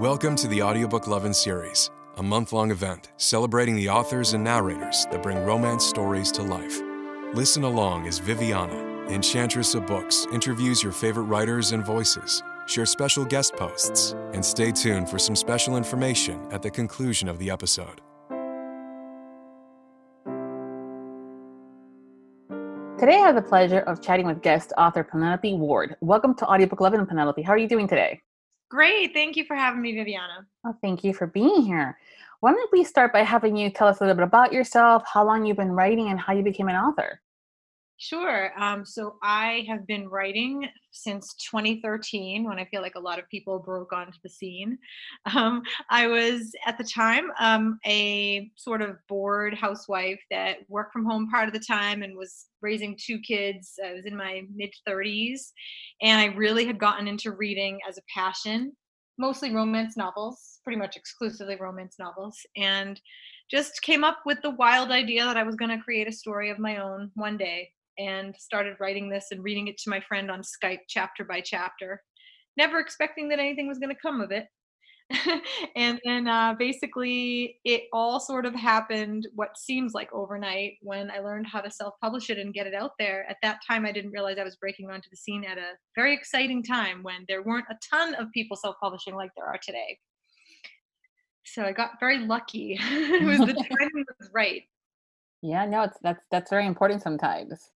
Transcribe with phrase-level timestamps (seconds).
[0.00, 5.06] Welcome to the Audiobook Lovin' series, a month long event celebrating the authors and narrators
[5.12, 6.80] that bring romance stories to life.
[7.32, 8.74] Listen along as Viviana,
[9.08, 14.72] Enchantress of Books, interviews your favorite writers and voices, share special guest posts, and stay
[14.72, 18.00] tuned for some special information at the conclusion of the episode.
[22.98, 25.94] Today, I have the pleasure of chatting with guest author Penelope Ward.
[26.00, 27.42] Welcome to Audiobook Lovin', Penelope.
[27.42, 28.20] How are you doing today?
[28.70, 29.12] Great.
[29.12, 30.46] Thank you for having me, Viviana.
[30.66, 31.98] Oh, thank you for being here.
[32.40, 35.24] Why don't we start by having you tell us a little bit about yourself, how
[35.24, 37.20] long you've been writing, and how you became an author?
[37.96, 38.50] Sure.
[38.60, 43.28] Um, so I have been writing since 2013 when I feel like a lot of
[43.28, 44.78] people broke onto the scene.
[45.34, 51.06] Um, I was at the time um, a sort of bored housewife that worked from
[51.06, 53.78] home part of the time and was raising two kids.
[53.84, 55.52] I was in my mid 30s
[56.02, 58.76] and I really had gotten into reading as a passion,
[59.18, 62.38] mostly romance novels, pretty much exclusively romance novels.
[62.56, 63.00] And
[63.50, 66.50] just came up with the wild idea that I was going to create a story
[66.50, 70.30] of my own one day and started writing this and reading it to my friend
[70.30, 72.02] on Skype chapter by chapter,
[72.56, 74.46] never expecting that anything was going to come of it.
[75.76, 81.18] and then uh, basically, it all sort of happened what seems like overnight when I
[81.18, 83.26] learned how to self publish it and get it out there.
[83.28, 86.14] At that time, I didn't realize I was breaking onto the scene at a very
[86.14, 89.98] exciting time when there weren't a ton of people self publishing like there are today.
[91.44, 92.78] So I got very lucky.
[92.80, 94.62] it was the timing was right.
[95.42, 97.70] Yeah, no, it's that's that's very important sometimes.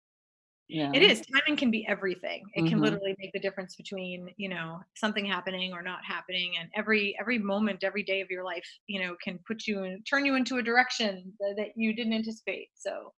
[0.70, 0.92] Yeah.
[0.94, 1.22] It is.
[1.22, 2.44] Timing can be everything.
[2.54, 2.70] It mm-hmm.
[2.70, 6.54] can literally make the difference between, you know, something happening or not happening.
[6.60, 10.06] And every every moment, every day of your life, you know, can put you and
[10.06, 12.68] turn you into a direction that, that, you didn't anticipate.
[12.76, 13.14] So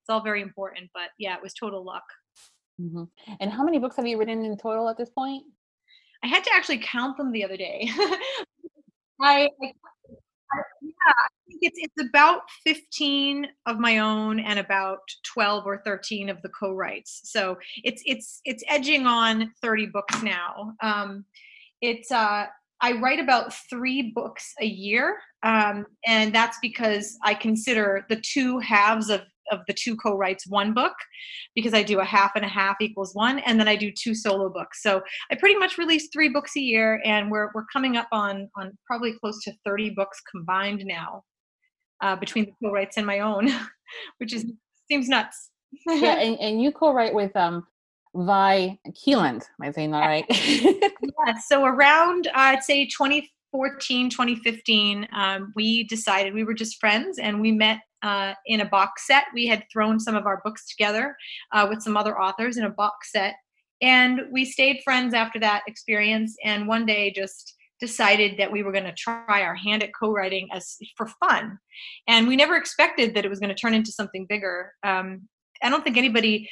[0.00, 0.90] it's all very important.
[0.94, 2.04] But yeah, it was total luck.
[2.80, 3.04] Mm-hmm.
[3.38, 5.44] And how many books have you written in total at this point?
[6.22, 7.90] I had to actually count them the other day.
[9.20, 9.72] I, I
[11.06, 16.28] yeah, I think it's it's about 15 of my own and about 12 or 13
[16.28, 17.20] of the co-writes.
[17.24, 20.74] So it's it's it's edging on 30 books now.
[20.82, 21.24] Um,
[21.80, 22.46] it's uh,
[22.80, 28.58] I write about three books a year, um, and that's because I consider the two
[28.58, 30.94] halves of of the two co-writes one book
[31.54, 34.14] because I do a half and a half equals one, and then I do two
[34.14, 34.82] solo books.
[34.82, 38.48] So I pretty much release three books a year, and we're we're coming up on
[38.56, 41.22] on probably close to 30 books combined now
[42.02, 43.50] uh, between the co-writes and my own,
[44.18, 44.46] which is
[44.90, 45.50] seems nuts.
[45.86, 47.66] yeah, and, and you co-write with um
[48.14, 49.42] Vi Keeland.
[49.42, 50.24] Am I saying that right?
[50.28, 51.38] yeah.
[51.46, 52.86] So around uh, I'd say
[53.54, 58.64] 2014, 2015, um, we decided we were just friends and we met uh, in a
[58.64, 59.24] box set.
[59.32, 61.16] We had thrown some of our books together
[61.52, 63.34] uh, with some other authors in a box set.
[63.80, 66.34] And we stayed friends after that experience.
[66.44, 70.48] And one day just decided that we were going to try our hand at co-writing
[70.52, 71.58] as for fun.
[72.08, 74.72] And we never expected that it was going to turn into something bigger.
[74.82, 75.28] Um,
[75.62, 76.50] I don't think anybody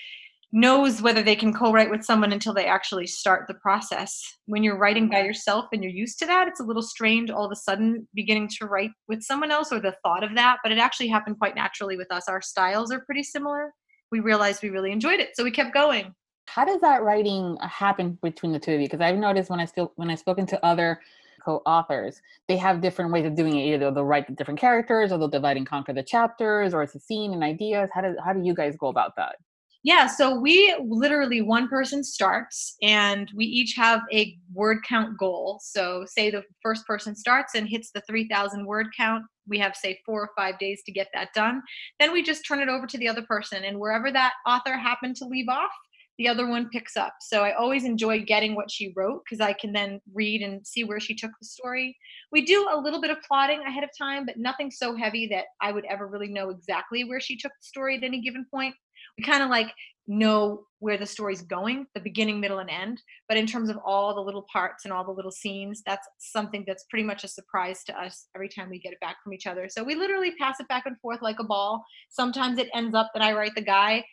[0.53, 4.23] knows whether they can co-write with someone until they actually start the process.
[4.47, 7.47] When you're writing by yourself and you're used to that, it's a little strange all
[7.47, 10.71] of a sudden beginning to write with someone else or the thought of that, but
[10.71, 12.29] it actually happened quite naturally with us.
[12.29, 13.73] Our styles are pretty similar.
[14.11, 16.15] We realized we really enjoyed it, so we kept going.
[16.47, 18.87] How does that writing uh, happen between the two of you?
[18.87, 21.01] Because I've noticed when I still when I've spoken to other
[21.43, 23.75] co-authors, they have different ways of doing it.
[23.75, 26.95] Either they'll write the different characters, or they'll divide and conquer the chapters, or it's
[26.95, 27.89] a scene and ideas.
[27.95, 29.37] How do how do you guys go about that?
[29.85, 35.59] Yeah, so we literally one person starts and we each have a word count goal.
[35.61, 39.99] So, say the first person starts and hits the 3,000 word count, we have, say,
[40.07, 41.63] four or five days to get that done.
[41.99, 45.17] Then we just turn it over to the other person, and wherever that author happened
[45.17, 45.73] to leave off,
[46.17, 47.15] the other one picks up.
[47.21, 50.85] So, I always enjoy getting what she wrote because I can then read and see
[50.85, 51.97] where she took the story.
[52.31, 55.47] We do a little bit of plotting ahead of time, but nothing so heavy that
[55.61, 58.77] I would ever really know exactly where she took the story at any given point
[59.19, 59.73] we kind of like
[60.09, 64.15] know where the story's going the beginning middle and end but in terms of all
[64.15, 67.85] the little parts and all the little scenes that's something that's pretty much a surprise
[67.85, 69.69] to us every time we get it back from each other.
[69.69, 71.85] So we literally pass it back and forth like a ball.
[72.11, 74.05] Sometimes it ends up that i write the guy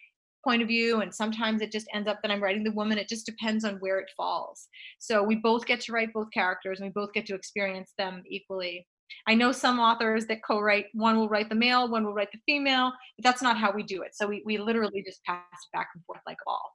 [0.44, 3.00] point of view and sometimes it just ends up that i'm writing the woman.
[3.00, 4.68] It just depends on where it falls.
[5.00, 8.22] So we both get to write both characters and we both get to experience them
[8.30, 8.86] equally
[9.28, 12.40] I know some authors that co-write, one will write the male, one will write the
[12.46, 14.16] female, but that's not how we do it.
[14.16, 16.72] So we, we literally just pass it back and forth like a ball.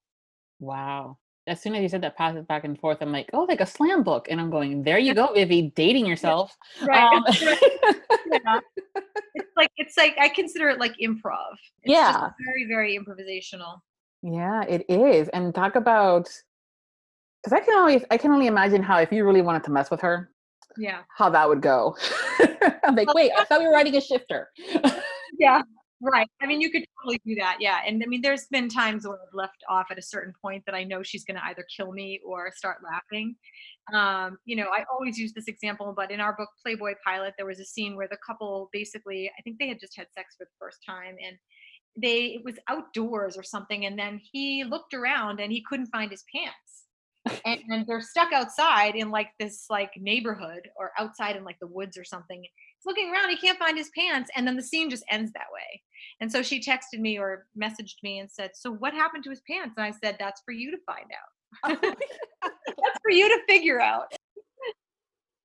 [0.61, 1.19] Wow.
[1.47, 3.61] As soon as you said that pass it back and forth, I'm like, oh, like
[3.61, 4.29] a slam book.
[4.31, 6.57] And I'm going, there you go, Vivi, dating yourself.
[6.83, 7.13] right.
[7.13, 7.25] Um,
[8.33, 8.61] yeah.
[9.35, 11.53] It's like it's like I consider it like improv.
[11.83, 12.31] It's yeah.
[12.45, 13.81] very, very improvisational.
[14.23, 15.29] Yeah, it is.
[15.29, 16.31] And talk about
[17.43, 19.91] because I can always I can only imagine how if you really wanted to mess
[19.91, 20.31] with her,
[20.77, 21.03] Yeah.
[21.17, 21.97] how that would go.
[22.85, 24.51] I'm like, wait, I thought we were writing a shifter.
[25.39, 25.63] yeah
[26.01, 29.07] right i mean you could totally do that yeah and i mean there's been times
[29.07, 31.65] where i've left off at a certain point that i know she's going to either
[31.75, 33.35] kill me or start laughing
[33.93, 37.47] um, you know i always use this example but in our book playboy pilot there
[37.47, 40.45] was a scene where the couple basically i think they had just had sex for
[40.45, 41.37] the first time and
[41.97, 46.11] they it was outdoors or something and then he looked around and he couldn't find
[46.11, 46.84] his pants
[47.45, 51.67] and, and they're stuck outside in like this like neighborhood or outside in like the
[51.67, 54.91] woods or something he's looking around he can't find his pants and then the scene
[54.91, 55.83] just ends that way.
[56.21, 59.43] And so she texted me or messaged me and said so what happened to his
[59.51, 59.75] pants?
[59.77, 61.81] And i said that's for you to find out.
[61.83, 61.95] Oh.
[62.67, 64.13] That's for you to figure out.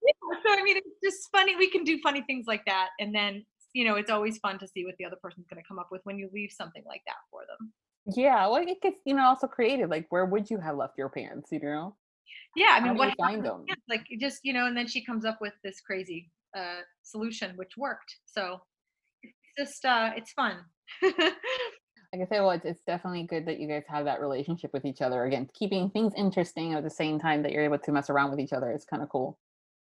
[0.01, 3.13] Yeah, so i mean it's just funny we can do funny things like that and
[3.13, 5.77] then you know it's always fun to see what the other person's going to come
[5.77, 7.73] up with when you leave something like that for them
[8.15, 9.89] Yeah, well, it gets you know also creative.
[9.89, 11.49] Like, where would you have left your pants?
[11.51, 11.95] You know,
[12.55, 13.65] yeah i mean what find them?
[13.67, 13.83] pants?
[13.89, 17.71] like just you know and then she comes up with this crazy uh solution which
[17.77, 18.59] worked so
[19.23, 20.57] it's just uh it's fun
[21.03, 24.83] like I say, well, it's, it's definitely good that you guys have that relationship with
[24.83, 25.25] each other.
[25.25, 28.39] Again, keeping things interesting at the same time that you're able to mess around with
[28.39, 28.71] each other.
[28.71, 29.37] is kind of cool.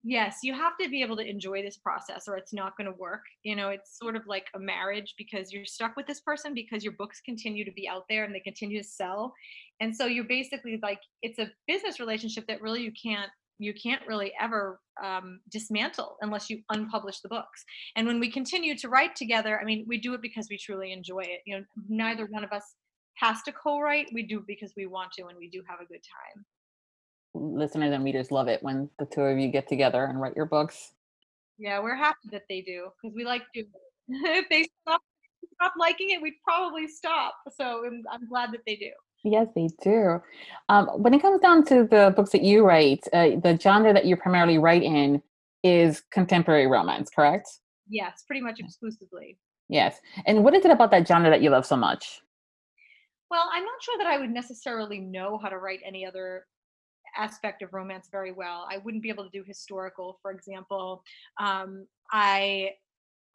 [0.03, 2.97] Yes you have to be able to enjoy this process or it's not going to
[2.99, 6.53] work you know it's sort of like a marriage because you're stuck with this person
[6.53, 9.33] because your books continue to be out there and they continue to sell.
[9.79, 14.01] And so you're basically like it's a business relationship that really you can't you can't
[14.07, 17.63] really ever um, dismantle unless you unpublish the books.
[17.95, 20.91] And when we continue to write together i mean we do it because we truly
[20.91, 22.75] enjoy it you know neither one of us
[23.15, 26.01] has to co-write we do because we want to and we do have a good
[26.01, 26.45] time
[27.33, 30.45] Listeners and readers love it when the two of you get together and write your
[30.45, 30.93] books.
[31.57, 33.63] Yeah, we're happy that they do because we like to.
[34.07, 35.01] if they stop,
[35.55, 37.35] stop liking it, we'd probably stop.
[37.57, 38.91] So I'm, I'm glad that they do.
[39.23, 40.21] Yes, they do.
[40.67, 44.05] Um, when it comes down to the books that you write, uh, the genre that
[44.05, 45.21] you primarily write in
[45.63, 47.49] is contemporary romance, correct?
[47.87, 49.37] Yes, pretty much exclusively.
[49.69, 49.99] Yes.
[50.25, 52.21] And what is it about that genre that you love so much?
[53.31, 56.45] Well, I'm not sure that I would necessarily know how to write any other
[57.17, 58.67] aspect of romance very well.
[58.69, 61.03] I wouldn't be able to do historical, for example.
[61.39, 62.71] Um, I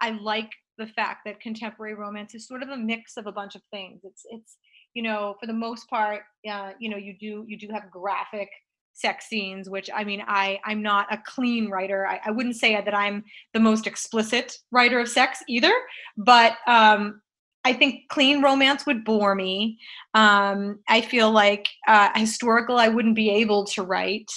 [0.00, 3.54] I like the fact that contemporary romance is sort of a mix of a bunch
[3.54, 4.02] of things.
[4.04, 4.56] It's it's
[4.94, 8.48] you know for the most part, uh, you know you do you do have graphic
[8.94, 12.06] sex scenes, which I mean I I'm not a clean writer.
[12.06, 13.24] I, I wouldn't say that I'm
[13.54, 15.72] the most explicit writer of sex either,
[16.16, 17.20] but um,
[17.64, 19.78] I think clean romance would bore me.
[20.14, 24.31] Um, I feel like uh, historical I wouldn't be able to write.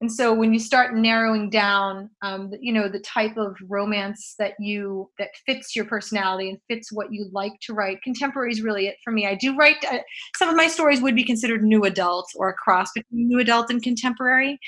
[0.00, 4.54] And so when you start narrowing down, um, you know, the type of romance that
[4.58, 8.86] you that fits your personality and fits what you like to write, contemporary is really
[8.86, 9.26] it for me.
[9.26, 9.98] I do write uh,
[10.36, 13.70] some of my stories would be considered new adult or a cross between new adult
[13.70, 14.58] and contemporary,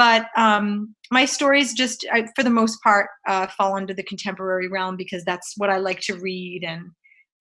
[0.00, 4.66] but um, my stories just, I, for the most part, uh, fall under the contemporary
[4.66, 6.90] realm because that's what I like to read and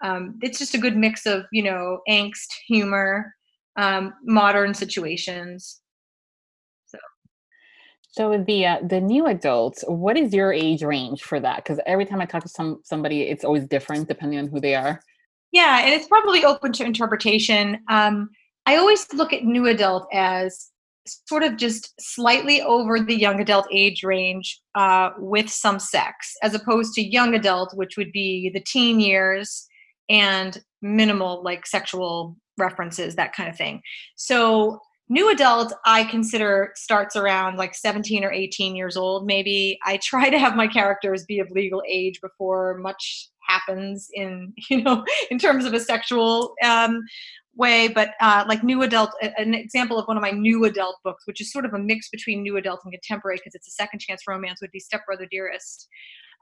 [0.04, 3.34] um, it's just a good mix of you know angst humor
[3.78, 5.82] um, modern situations
[6.88, 6.98] So
[8.12, 11.58] So with the uh, the new adults, what is your age range for that?
[11.58, 14.76] Because every time I talk to some somebody, it's always different depending on who they
[14.76, 15.00] are.
[15.52, 18.30] yeah and it's probably open to interpretation um,
[18.66, 20.70] i always look at new adult as
[21.28, 26.54] sort of just slightly over the young adult age range uh, with some sex as
[26.54, 29.66] opposed to young adult which would be the teen years
[30.10, 33.82] and minimal like sexual references that kind of thing.
[34.16, 34.80] So
[35.12, 39.78] new adult i consider starts around like 17 or 18 years old maybe.
[39.84, 44.84] I try to have my characters be of legal age before much happens in you
[44.84, 47.02] know in terms of a sexual um,
[47.56, 51.24] way but uh, like new adult an example of one of my new adult books
[51.26, 54.00] which is sort of a mix between new adult and contemporary because it's a second
[54.00, 55.88] chance romance would be stepbrother dearest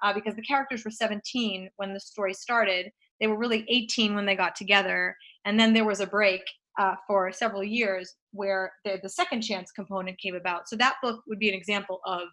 [0.03, 4.25] uh, because the characters were 17 when the story started they were really 18 when
[4.25, 6.41] they got together and then there was a break
[6.77, 10.69] uh, for several years where the, the second chance component came about.
[10.69, 12.27] So that book would be an example of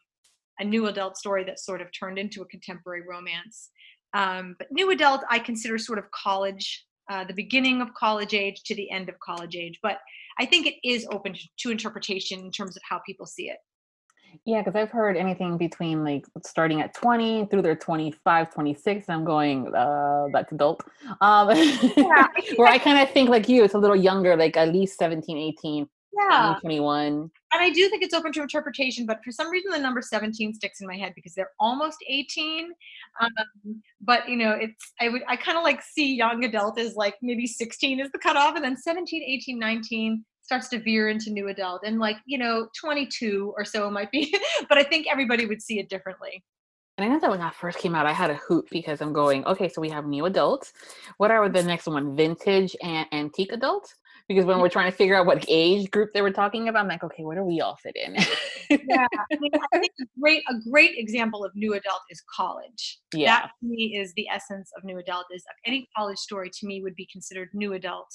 [0.59, 3.71] a new adult story that sort of turned into a contemporary romance.
[4.13, 8.63] Um, but new adult i consider sort of college uh, the beginning of college age
[8.65, 9.79] to the end of college age.
[9.83, 9.99] But
[10.39, 13.59] i think it is open to, to interpretation in terms of how people see it
[14.45, 19.09] Yeah, because I've heard anything between like starting at 20 through their 25, 26.
[19.09, 20.83] I'm going, uh, that's adult.
[21.21, 24.73] Um, Yeah, where I kind of think like you, it's a little younger, like at
[24.73, 27.13] least 17, 18, yeah 20, 21.
[27.13, 30.55] and I do think it's open to interpretation, but for some reason the number 17
[30.55, 32.71] sticks in my head because they're almost 18.
[33.21, 36.95] Um, but you know, it's I would I kind of like see young adult as
[36.95, 41.31] like maybe 16 is the cutoff, and then 17, 18, 19 starts to veer into
[41.31, 44.35] new adult and like you know 22 or so might be
[44.69, 46.43] but i think everybody would see it differently
[46.97, 49.13] and I know that when that first came out, I had a hoot because I'm
[49.13, 50.73] going, okay, so we have new adults.
[51.17, 52.15] What are the next one?
[52.15, 53.95] Vintage and antique adults?
[54.29, 56.89] Because when we're trying to figure out what age group they were talking about, I'm
[56.89, 58.15] like, okay, where do we all fit in?
[58.71, 63.01] yeah, I, mean, I think a great a great example of new adult is college.
[63.13, 65.27] Yeah, that to me is the essence of new adult.
[65.35, 68.09] Is any college story to me would be considered new adult.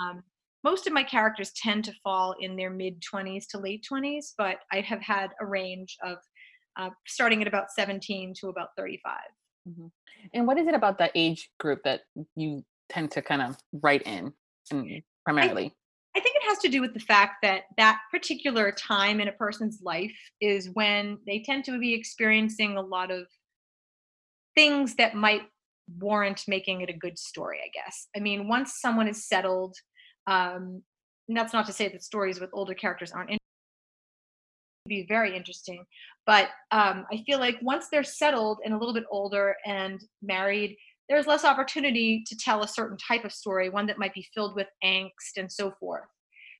[0.00, 0.22] Um,
[0.64, 4.58] most of my characters tend to fall in their mid 20s to late 20s, but
[4.72, 6.18] I have had a range of
[6.76, 9.16] uh, starting at about 17 to about 35.
[9.68, 9.86] Mm-hmm.
[10.34, 12.02] And what is it about that age group that
[12.34, 14.32] you tend to kind of write in
[14.70, 15.72] and primarily?
[16.14, 19.28] I, I think it has to do with the fact that that particular time in
[19.28, 23.26] a person's life is when they tend to be experiencing a lot of
[24.54, 25.42] things that might
[25.98, 28.08] warrant making it a good story, I guess.
[28.16, 29.76] I mean, once someone is settled,
[30.26, 30.82] um,
[31.28, 33.40] and that's not to say that stories with older characters aren't interesting.
[34.88, 35.84] be very interesting.
[36.24, 40.76] But um, I feel like once they're settled and a little bit older and married,
[41.08, 44.56] there's less opportunity to tell a certain type of story, one that might be filled
[44.56, 46.06] with angst and so forth.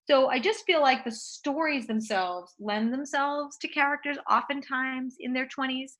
[0.09, 5.49] So I just feel like the stories themselves lend themselves to characters oftentimes in their
[5.49, 5.93] 20s.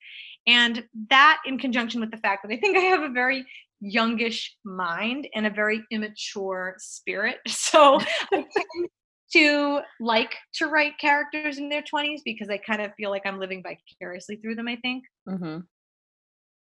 [0.47, 3.45] And that, in conjunction with the fact that I think I have a very
[3.81, 7.39] youngish mind and a very immature spirit.
[7.49, 7.99] So
[8.33, 8.89] I tend
[9.33, 13.41] to like to write characters in their 20s because I kind of feel like I'm
[13.41, 15.05] living vicariously through them, I think.
[15.29, 15.59] Mm-hmm.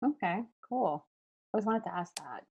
[0.06, 1.06] Okay, cool.
[1.52, 2.44] I always wanted to ask that.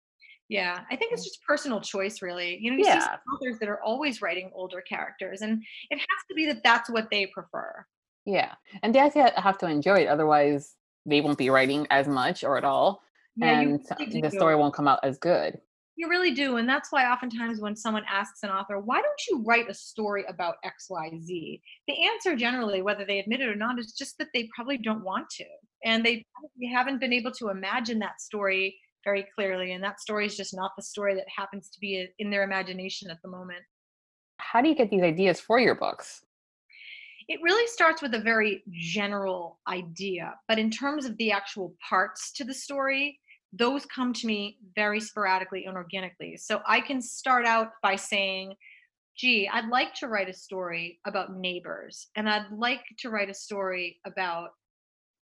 [0.49, 2.57] Yeah, I think it's just personal choice, really.
[2.61, 2.99] You know, you yeah.
[2.99, 6.89] see authors that are always writing older characters, and it has to be that that's
[6.89, 7.85] what they prefer.
[8.25, 10.75] Yeah, and they actually have to enjoy it, otherwise
[11.05, 13.01] they won't be writing as much or at all,
[13.37, 13.79] yeah, and
[14.23, 15.59] the story won't come out as good.
[15.95, 16.57] You really do.
[16.57, 20.25] And that's why oftentimes when someone asks an author, why don't you write a story
[20.29, 21.59] about XYZ?
[21.87, 25.03] The answer generally, whether they admit it or not, is just that they probably don't
[25.03, 25.45] want to.
[25.83, 26.23] And they
[26.71, 29.73] haven't been able to imagine that story very clearly.
[29.73, 33.09] And that story is just not the story that happens to be in their imagination
[33.09, 33.61] at the moment.
[34.37, 36.23] How do you get these ideas for your books?
[37.27, 42.31] It really starts with a very general idea, but in terms of the actual parts
[42.33, 43.19] to the story,
[43.53, 46.37] those come to me very sporadically and organically.
[46.37, 48.55] So I can start out by saying,
[49.17, 53.33] gee, I'd like to write a story about neighbors, and I'd like to write a
[53.33, 54.49] story about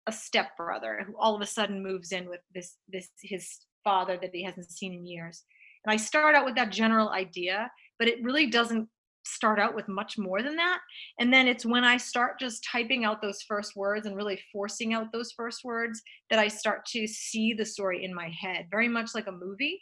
[0.08, 4.32] a stepbrother who all of a sudden moves in with this this his father that
[4.34, 5.44] he hasn't seen in years.
[5.86, 8.89] And I start out with that general idea, but it really doesn't
[9.25, 10.79] start out with much more than that.
[11.20, 14.94] And then it's when I start just typing out those first words and really forcing
[14.94, 18.88] out those first words that I start to see the story in my head, very
[18.88, 19.82] much like a movie.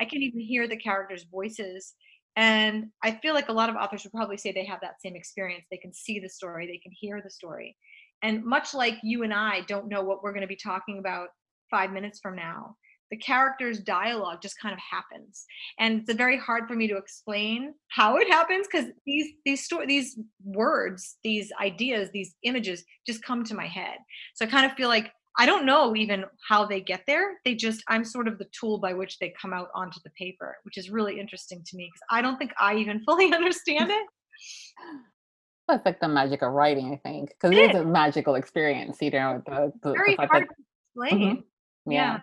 [0.00, 1.94] I can even hear the characters' voices.
[2.36, 5.16] And I feel like a lot of authors would probably say they have that same
[5.16, 5.66] experience.
[5.70, 7.76] They can see the story, they can hear the story.
[8.22, 11.28] And much like you and I don't know what we're going to be talking about
[11.70, 12.76] five minutes from now,
[13.12, 15.44] the characters dialogue just kind of happens.
[15.78, 19.86] And it's very hard for me to explain how it happens because these these story
[19.86, 23.98] these words these ideas these images just come to my head.
[24.34, 27.38] So i kind of feel like i don't know even how they get there.
[27.44, 30.56] They just i'm sort of the tool by which they come out onto the paper
[30.62, 34.06] which is really interesting to me because i don't think i even fully understand it.
[35.68, 38.96] That's like the magic of writing i think because it, it is a magical experience
[39.02, 41.20] you know the, the, very the hard that, to explain.
[41.20, 42.12] Mm-hmm, yeah.
[42.14, 42.18] yeah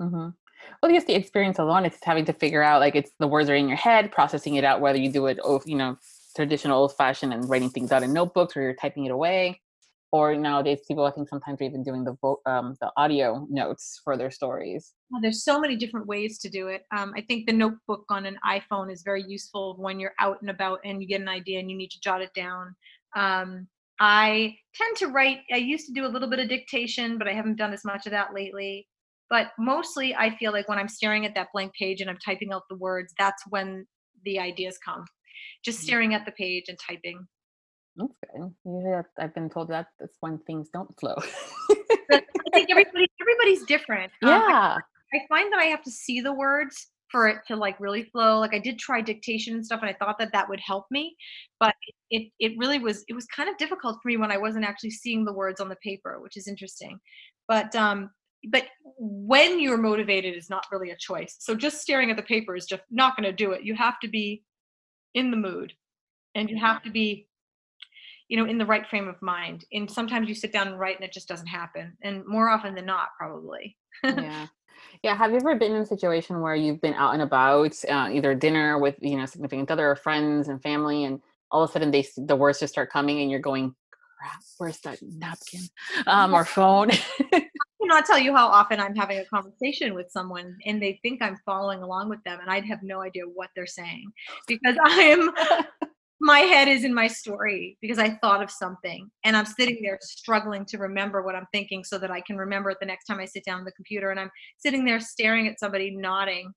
[0.00, 0.28] Mm-hmm.
[0.82, 3.54] Well, just the experience alone, it's having to figure out like it's the words are
[3.54, 5.96] in your head, processing it out, whether you do it, you know,
[6.36, 9.60] traditional old fashioned and writing things out in notebooks or you're typing it away.
[10.10, 14.00] Or nowadays, people I think sometimes are even doing the vo- um, the audio notes
[14.02, 14.94] for their stories.
[15.10, 16.84] Well, there's so many different ways to do it.
[16.96, 20.48] Um, I think the notebook on an iPhone is very useful when you're out and
[20.48, 22.74] about and you get an idea and you need to jot it down.
[23.16, 23.68] Um,
[24.00, 25.40] I tend to write.
[25.52, 28.06] I used to do a little bit of dictation, but I haven't done as much
[28.06, 28.86] of that lately.
[29.30, 32.52] But mostly, I feel like when I'm staring at that blank page and I'm typing
[32.52, 33.86] out the words, that's when
[34.24, 35.04] the ideas come.
[35.64, 35.84] Just mm.
[35.84, 37.26] staring at the page and typing.
[37.96, 38.54] That's good.
[38.64, 41.16] Usually, I've been told that that's when things don't flow.
[42.10, 42.22] I
[42.54, 44.12] think everybody, everybody's different.
[44.22, 44.36] Yeah.
[44.36, 44.82] Um,
[45.12, 48.04] I, I find that I have to see the words for it to like really
[48.04, 50.84] flow like i did try dictation and stuff and i thought that that would help
[50.90, 51.16] me
[51.58, 51.74] but
[52.10, 54.90] it it really was it was kind of difficult for me when i wasn't actually
[54.90, 56.98] seeing the words on the paper which is interesting
[57.46, 58.10] but um
[58.50, 58.64] but
[58.98, 61.36] when you're motivated is not really a choice.
[61.38, 63.62] So just staring at the paper is just not going to do it.
[63.62, 64.44] You have to be
[65.14, 65.72] in the mood
[66.34, 67.26] and you have to be
[68.28, 70.96] you know in the right frame of mind and sometimes you sit down and write
[70.96, 74.46] and it just doesn't happen and more often than not probably yeah
[75.02, 75.16] Yeah.
[75.16, 78.34] Have you ever been in a situation where you've been out and about, uh, either
[78.34, 81.90] dinner with you know significant other or friends and family, and all of a sudden
[81.90, 83.74] they the words just start coming, and you're going,
[84.18, 85.62] "Crap, where's that napkin
[86.06, 86.90] um, or phone?"
[87.88, 91.38] Cannot tell you how often I'm having a conversation with someone and they think I'm
[91.46, 94.12] following along with them, and I'd have no idea what they're saying
[94.46, 95.30] because I am
[96.20, 99.98] my head is in my story because I thought of something and I'm sitting there
[100.02, 103.20] struggling to remember what I'm thinking so that I can remember it the next time
[103.20, 106.52] I sit down at the computer and I'm sitting there staring at somebody nodding.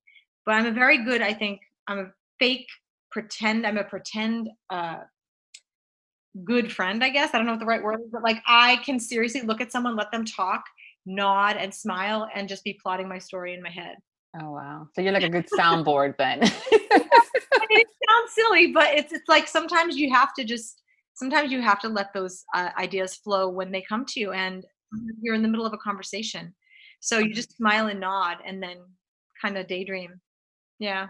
[0.45, 2.67] But I'm a very good, I think, I'm a fake
[3.11, 5.01] pretend, I'm a pretend uh,
[6.43, 7.29] good friend, I guess.
[7.33, 9.71] I don't know what the right word is, but like I can seriously look at
[9.71, 10.63] someone, let them talk,
[11.05, 13.95] nod and smile and just be plotting my story in my head.
[14.41, 14.87] Oh wow!
[14.95, 16.39] So you're like a good soundboard then.
[16.41, 20.81] it sounds silly, but it's it's like sometimes you have to just
[21.15, 24.65] sometimes you have to let those uh, ideas flow when they come to you, and
[25.21, 26.53] you're in the middle of a conversation,
[27.01, 28.77] so you just smile and nod, and then
[29.41, 30.21] kind of daydream.
[30.79, 31.07] Yeah,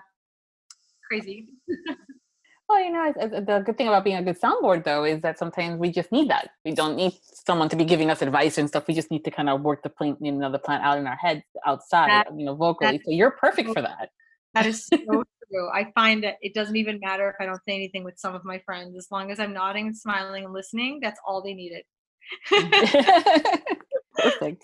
[1.08, 1.48] crazy.
[2.72, 3.12] Well, you know,
[3.42, 6.30] the good thing about being a good soundboard, though, is that sometimes we just need
[6.30, 6.52] that.
[6.64, 8.88] We don't need someone to be giving us advice and stuff.
[8.88, 11.06] We just need to kind of work the plan, you know, the plan out in
[11.06, 13.02] our head outside, that, you know, vocally.
[13.04, 14.12] So you're perfect for that.
[14.54, 14.98] That is so
[15.52, 15.70] true.
[15.74, 18.46] I find that it doesn't even matter if I don't say anything with some of
[18.46, 18.96] my friends.
[18.96, 21.84] As long as I'm nodding and smiling and listening, that's all they needed.
[24.18, 24.64] Perfect.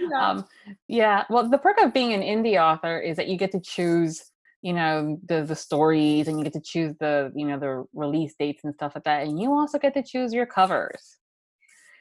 [0.00, 0.28] Yeah.
[0.28, 0.44] Um,
[0.88, 1.24] yeah.
[1.30, 4.24] Well, the perk of being an indie author is that you get to choose,
[4.64, 8.34] you know, the the stories, and you get to choose the, you know, the release
[8.38, 11.18] dates and stuff like that, and you also get to choose your covers.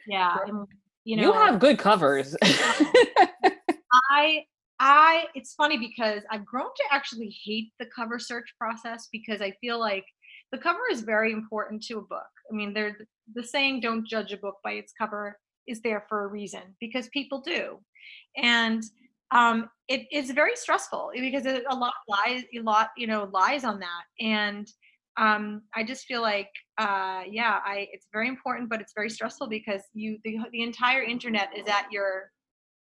[0.07, 0.37] Yeah.
[0.47, 0.65] And,
[1.03, 2.37] you know, you have good covers.
[4.09, 4.45] I
[4.79, 9.51] I it's funny because I've grown to actually hate the cover search process because I
[9.59, 10.05] feel like
[10.53, 12.31] the cover is very important to a book.
[12.49, 12.97] I mean, they're
[13.35, 17.09] the saying "Don't judge a book by its cover" is there for a reason because
[17.09, 17.79] people do,
[18.37, 18.83] and
[19.33, 23.79] um, it is very stressful because a lot lies, a lot you know lies on
[23.79, 24.67] that, and
[25.17, 29.47] um, I just feel like uh, yeah, I it's very important, but it's very stressful
[29.47, 32.31] because you the the entire internet is at your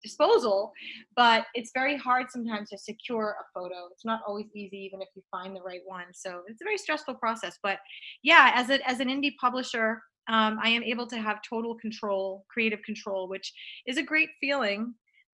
[0.03, 0.73] disposal
[1.15, 3.87] but it's very hard sometimes to secure a photo.
[3.91, 6.05] It's not always easy even if you find the right one.
[6.11, 7.77] So it's a very stressful process but
[8.23, 12.45] yeah as a as an indie publisher um, i am able to have total control
[12.49, 13.53] creative control which
[13.87, 14.93] is a great feeling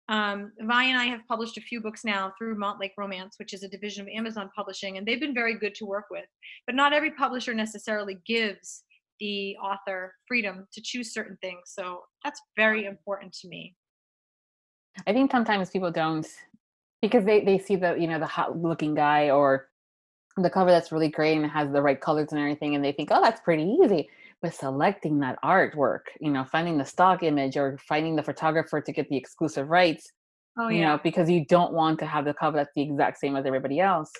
[0.09, 3.63] um, Vi and I have published a few books now through Montlake Romance, which is
[3.63, 6.25] a division of Amazon Publishing, and they've been very good to work with.
[6.65, 8.83] But not every publisher necessarily gives
[9.19, 11.61] the author freedom to choose certain things.
[11.65, 13.75] So that's very important to me.
[15.05, 16.27] I think sometimes people don't
[17.01, 19.67] because they they see the you know the hot looking guy or
[20.37, 23.09] the cover that's really great and has the right colors and everything and they think
[23.11, 24.09] oh that's pretty easy
[24.41, 28.91] but selecting that artwork you know finding the stock image or finding the photographer to
[28.91, 30.11] get the exclusive rights
[30.57, 33.35] oh, you know because you don't want to have the cover that's the exact same
[33.35, 34.11] as everybody else.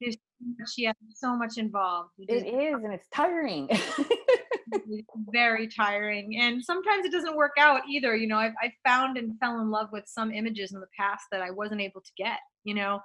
[0.00, 2.10] There's so much, yeah, so much involved.
[2.18, 3.68] It is and it's tiring.
[5.32, 9.38] Very tiring and sometimes it doesn't work out either you know I've, i found and
[9.38, 12.40] fell in love with some images in the past that i wasn't able to get
[12.64, 13.00] you know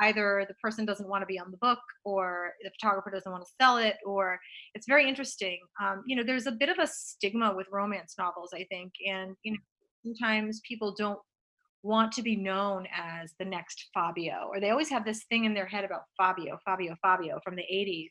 [0.00, 3.44] either the person doesn't want to be on the book or the photographer doesn't want
[3.44, 4.38] to sell it or
[4.74, 5.58] it's very interesting.
[5.82, 9.36] Um, you know there's a bit of a stigma with romance novels i think and
[9.42, 9.58] you know
[10.04, 11.18] sometimes people don't
[11.82, 15.54] want to be known as the next fabio or they always have this thing in
[15.54, 18.10] their head about fabio fabio fabio from the 80s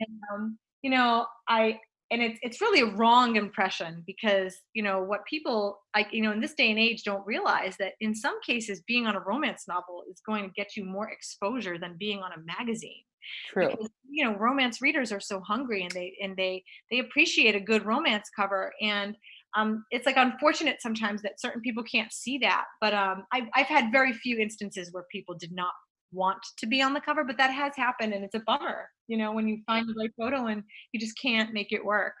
[0.00, 1.78] and um, you know i
[2.12, 6.30] and it's it's really a wrong impression because you know what people like you know
[6.30, 9.64] in this day and age don't realize that in some cases being on a romance
[9.66, 13.02] novel is going to get you more exposure than being on a magazine.
[13.48, 13.70] True.
[13.70, 17.60] Because, you know romance readers are so hungry and they and they they appreciate a
[17.60, 19.16] good romance cover and
[19.54, 23.66] um, it's like unfortunate sometimes that certain people can't see that but um, I've, I've
[23.66, 25.72] had very few instances where people did not
[26.12, 29.16] want to be on the cover, but that has happened and it's a bummer, you
[29.16, 32.14] know, when you find the right photo and you just can't make it work.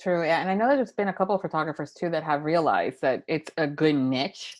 [0.00, 0.24] True.
[0.24, 0.40] Yeah.
[0.40, 3.22] And I know that there's been a couple of photographers too that have realized that
[3.28, 4.56] it's a good niche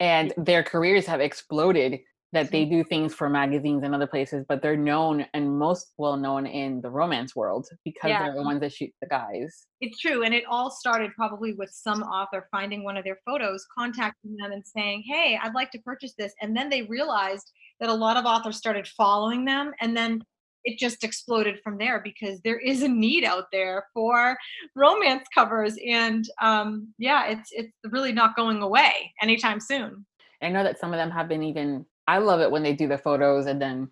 [0.00, 2.00] and their careers have exploded
[2.32, 2.78] that they mm-hmm.
[2.78, 6.80] do things for magazines and other places, but they're known and most well known in
[6.82, 8.22] the romance world because yeah.
[8.22, 9.66] they're the ones that shoot the guys.
[9.80, 10.24] It's true.
[10.24, 14.52] And it all started probably with some author finding one of their photos, contacting them
[14.52, 16.34] and saying, Hey, I'd like to purchase this.
[16.42, 20.22] And then they realized that a lot of authors started following them and then
[20.64, 24.36] it just exploded from there because there is a need out there for
[24.74, 30.04] romance covers and um, yeah it's it's really not going away anytime soon
[30.42, 32.88] i know that some of them have been even i love it when they do
[32.88, 33.88] the photos and then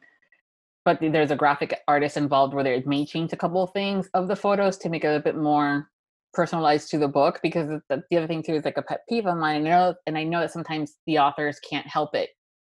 [0.85, 4.29] but there's a graphic artist involved where they may change a couple of things of
[4.29, 5.91] the photos to make it a bit more
[6.33, 9.27] personalized to the book because the, the other thing too is like a pet peeve
[9.27, 9.67] of mine.
[9.67, 12.31] I know, and I know that sometimes the authors can't help it.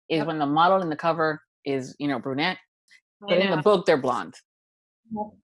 [0.09, 0.27] Is Yep.
[0.27, 2.57] when the model in the cover is you know brunette,
[3.21, 4.35] but in the book they're blonde.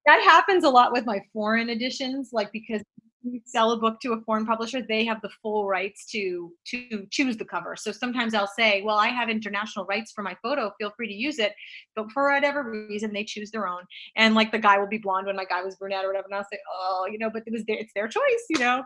[0.05, 2.81] that happens a lot with my foreign editions like because
[3.25, 7.07] you sell a book to a foreign publisher they have the full rights to to
[7.11, 7.75] choose the cover.
[7.75, 11.13] So sometimes i'll say well i have international rights for my photo feel free to
[11.13, 11.53] use it
[11.95, 13.81] but for whatever reason they choose their own.
[14.15, 16.35] And like the guy will be blonde when my guy was brunette or whatever and
[16.35, 18.83] i'll say oh you know but it was their, it's their choice you know?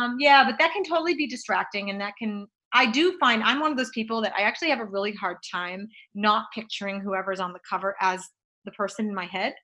[0.00, 3.60] Um, yeah but that can totally be distracting and that can i do find i'm
[3.60, 7.40] one of those people that i actually have a really hard time not picturing whoever's
[7.40, 8.28] on the cover as
[8.64, 9.54] the person in my head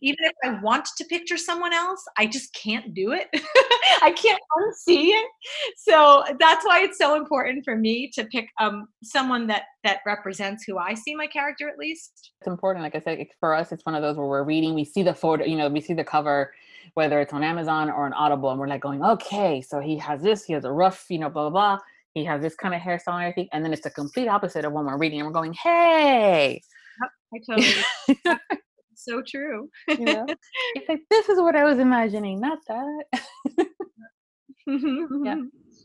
[0.00, 3.28] even if I want to picture someone else, I just can't do it.
[4.02, 5.26] I can't unsee it.
[5.76, 10.64] So that's why it's so important for me to pick um someone that that represents
[10.64, 12.32] who I see my character at least.
[12.40, 12.84] It's important.
[12.84, 15.14] Like I said, for us, it's one of those where we're reading, we see the
[15.14, 16.52] photo, you know, we see the cover,
[16.94, 20.22] whether it's on Amazon or on Audible, and we're like going, okay, so he has
[20.22, 21.78] this, he has a rough, you know, blah blah blah.
[22.14, 24.72] He has this kind of hairstyle and everything, and then it's the complete opposite of
[24.72, 26.60] when we're reading, and we're going, hey,
[27.32, 28.38] I totally
[29.00, 29.68] so true.
[29.88, 30.26] you know,
[30.74, 33.04] it's like this is what I was imagining, not that.
[34.66, 35.36] yeah.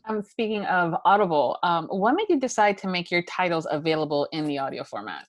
[0.08, 4.44] Um, speaking of Audible, um, what made you decide to make your titles available in
[4.44, 5.26] the audio format?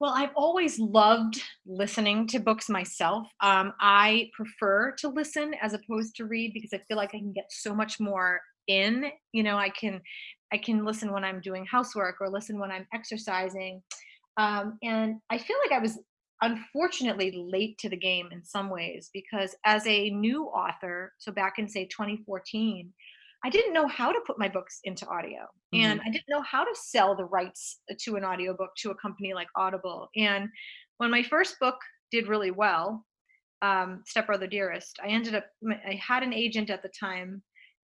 [0.00, 3.28] Well, I've always loved listening to books myself.
[3.40, 7.32] Um, I prefer to listen as opposed to read because I feel like I can
[7.32, 9.10] get so much more in.
[9.32, 10.00] You know, I can
[10.52, 13.82] I can listen when I'm doing housework or listen when I'm exercising.
[14.36, 15.98] Um, and I feel like I was
[16.42, 21.54] unfortunately late to the game in some ways because as a new author, so back
[21.58, 22.92] in say 2014,
[23.44, 26.64] I didn't know how to put my books into audio and I didn't know how
[26.64, 30.08] to sell the rights to an audiobook to a company like Audible.
[30.16, 30.48] And
[30.98, 31.76] when my first book
[32.10, 33.04] did really well,
[33.62, 35.46] um, Stepbrother Dearest, I ended up,
[35.86, 37.42] I had an agent at the time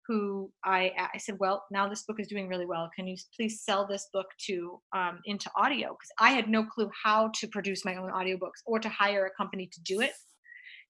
[0.06, 2.90] who I, I said, well, now this book is doing really well.
[2.94, 5.88] Can you please sell this book to um, into audio?
[5.88, 9.30] Because I had no clue how to produce my own audiobooks or to hire a
[9.30, 10.12] company to do it.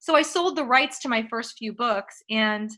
[0.00, 2.70] So I sold the rights to my first few books and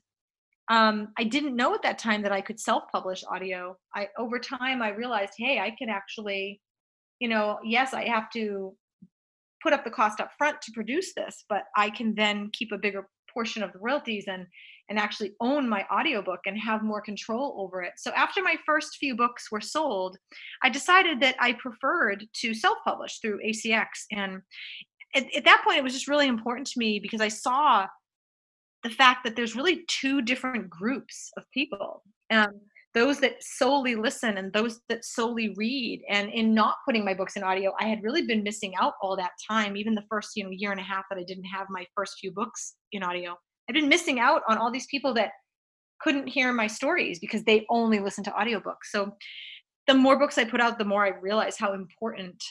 [0.69, 3.77] um, I didn't know at that time that I could self-publish audio.
[3.95, 6.61] I over time I realized, hey, I can actually,
[7.21, 8.75] you know, yes, I have to
[9.63, 12.79] put up the cost up front to produce this, but I can then keep a
[12.79, 14.47] bigger portion of the royalties and
[14.89, 17.93] and actually own my audiobook and have more control over it.
[17.97, 20.17] So after my first few books were sold,
[20.63, 24.43] I decided that I preferred to self-publish through ACX and
[25.15, 27.87] at, at that point it was just really important to me because I saw
[28.83, 32.61] the fact that there's really two different groups of people um,
[32.97, 36.03] those that solely listen and those that solely read.
[36.09, 39.17] And in not putting my books in audio i had really been missing out all
[39.17, 41.67] that time even the first you know year and a half that i didn't have
[41.71, 43.37] my first few books in audio
[43.69, 45.33] i've been missing out on all these people that
[46.01, 49.15] couldn't hear my stories because they only listen to audiobooks so
[49.87, 52.43] the more books i put out the more i realize how important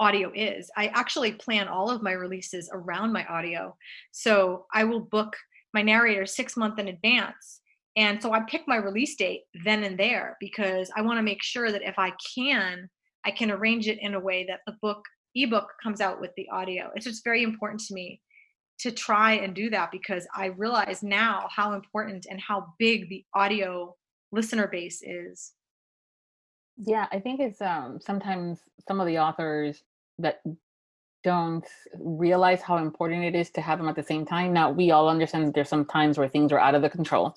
[0.00, 0.70] audio is.
[0.76, 3.76] I actually plan all of my releases around my audio.
[4.10, 5.36] So I will book
[5.74, 7.60] my narrator six months in advance.
[7.96, 11.42] And so I pick my release date then and there because I want to make
[11.42, 12.88] sure that if I can,
[13.26, 16.48] I can arrange it in a way that the book ebook comes out with the
[16.50, 16.90] audio.
[16.94, 18.20] It's just very important to me
[18.80, 23.24] to try and do that because I realize now how important and how big the
[23.34, 23.94] audio
[24.32, 25.52] listener base is.
[26.76, 29.82] Yeah, I think it's um sometimes some of the authors
[30.18, 30.42] that
[31.22, 31.66] don't
[31.98, 34.54] realize how important it is to have them at the same time.
[34.54, 37.36] Now we all understand that there's some times where things are out of the control,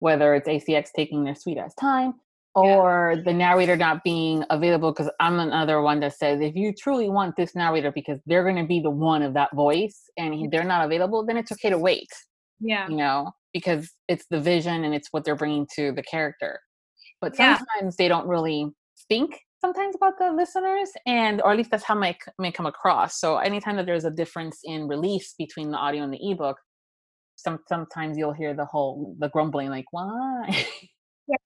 [0.00, 2.14] whether it's ACX taking their sweet ass time
[2.56, 2.62] Yeah.
[2.62, 4.92] or the narrator not being available.
[4.92, 8.56] Because I'm another one that says if you truly want this narrator because they're going
[8.56, 11.78] to be the one of that voice and they're not available, then it's okay to
[11.78, 12.08] wait.
[12.62, 12.88] Yeah.
[12.88, 16.60] you know, because it's the vision and it's what they're bringing to the character.
[17.20, 17.56] But Yeah.
[17.58, 18.68] sometimes they don't really
[19.08, 22.66] think sometimes about the listeners, and or at least that's how may c- may come
[22.66, 23.18] across.
[23.20, 26.56] So anytime that there's a difference in release between the audio and the ebook,
[27.36, 30.66] some sometimes you'll hear the whole the grumbling like, why?
[31.28, 31.36] Yeah,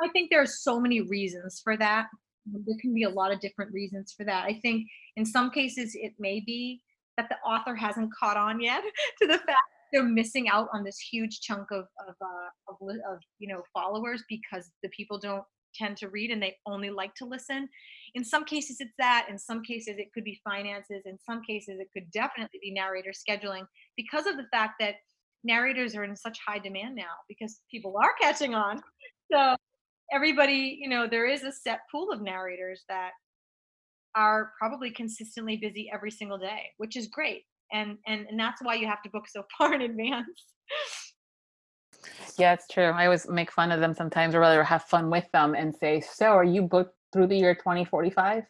[0.00, 2.06] I think there are so many reasons for that.
[2.46, 4.44] There can be a lot of different reasons for that.
[4.44, 6.82] I think in some cases it may be
[7.16, 8.82] that the author hasn't caught on yet
[9.20, 9.58] to the fact
[9.92, 14.24] they're missing out on this huge chunk of of, uh, of of you know followers
[14.28, 17.68] because the people don't tend to read and they only like to listen.
[18.14, 19.26] In some cases it's that.
[19.30, 21.02] In some cases it could be finances.
[21.06, 24.96] In some cases it could definitely be narrator scheduling because of the fact that
[25.44, 28.80] narrators are in such high demand now because people are catching on
[29.32, 29.56] so
[30.12, 33.10] everybody you know there is a set pool of narrators that
[34.14, 38.74] are probably consistently busy every single day which is great and and and that's why
[38.74, 40.26] you have to book so far in advance.
[42.36, 45.26] Yeah it's true i always make fun of them sometimes or rather have fun with
[45.32, 48.42] them and say so are you booked through the year 2045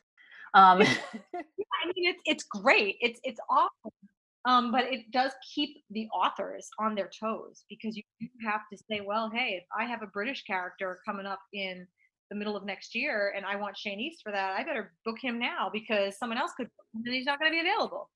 [0.54, 0.86] um yeah,
[1.34, 3.92] i mean it's it's great it's it's awesome
[4.44, 8.02] um, but it does keep the authors on their toes because you
[8.44, 11.86] have to say, well, hey, if I have a British character coming up in
[12.30, 15.18] the middle of next year and I want Shane East for that, I better book
[15.20, 18.10] him now because someone else could and he's not going to be available.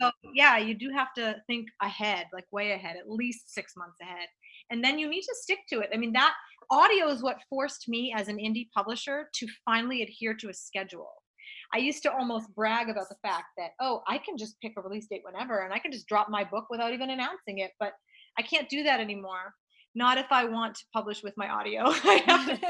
[0.00, 3.96] So yeah, you do have to think ahead, like way ahead, at least six months
[4.02, 4.28] ahead.
[4.70, 5.90] And then you need to stick to it.
[5.94, 6.34] I mean, that
[6.70, 11.19] audio is what forced me as an indie publisher to finally adhere to a schedule.
[11.72, 14.80] I used to almost brag about the fact that, oh, I can just pick a
[14.80, 17.72] release date whenever and I can just drop my book without even announcing it.
[17.78, 17.92] But
[18.38, 19.54] I can't do that anymore.
[19.94, 21.82] Not if I want to publish with my audio.
[21.86, 22.56] I have to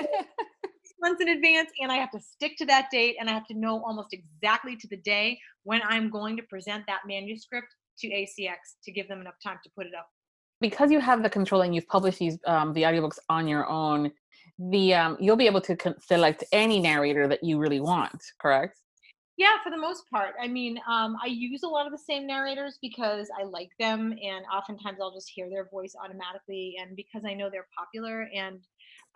[0.91, 3.47] six months in advance and I have to stick to that date and I have
[3.47, 7.69] to know almost exactly to the day when I'm going to present that manuscript
[8.01, 10.09] to ACX to give them enough time to put it up.
[10.61, 14.13] Because you have the control and you've published these um, the audiobooks on your own,
[14.69, 18.77] the um, you'll be able to select any narrator that you really want, correct?
[19.37, 20.35] Yeah, for the most part.
[20.39, 24.13] I mean, um, I use a lot of the same narrators because I like them,
[24.23, 28.61] and oftentimes I'll just hear their voice automatically, and because I know they're popular, and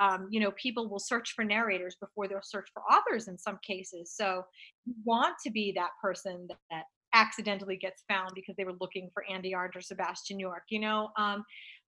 [0.01, 3.59] um, you know, people will search for narrators before they'll search for authors in some
[3.63, 4.13] cases.
[4.17, 4.45] So
[4.87, 9.09] you want to be that person that, that accidentally gets found because they were looking
[9.15, 11.11] for Andy Arndt or Sebastian York, you know.
[11.17, 11.45] Um,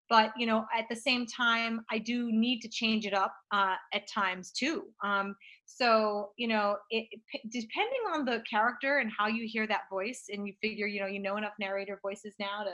[0.08, 3.74] but you know at the same time i do need to change it up uh,
[3.92, 7.06] at times too um, so you know it,
[7.50, 11.06] depending on the character and how you hear that voice and you figure you know
[11.06, 12.72] you know enough narrator voices now to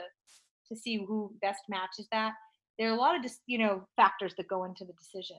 [0.67, 2.33] to see who best matches that
[2.79, 5.37] there are a lot of just you know factors that go into the decision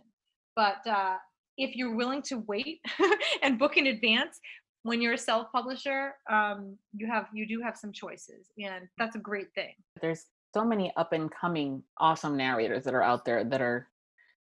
[0.56, 1.16] but uh,
[1.56, 2.80] if you're willing to wait
[3.42, 4.40] and book in advance
[4.82, 9.18] when you're a self-publisher um, you have you do have some choices and that's a
[9.18, 9.72] great thing.
[10.00, 13.88] There's so many up and coming awesome narrators that are out there that are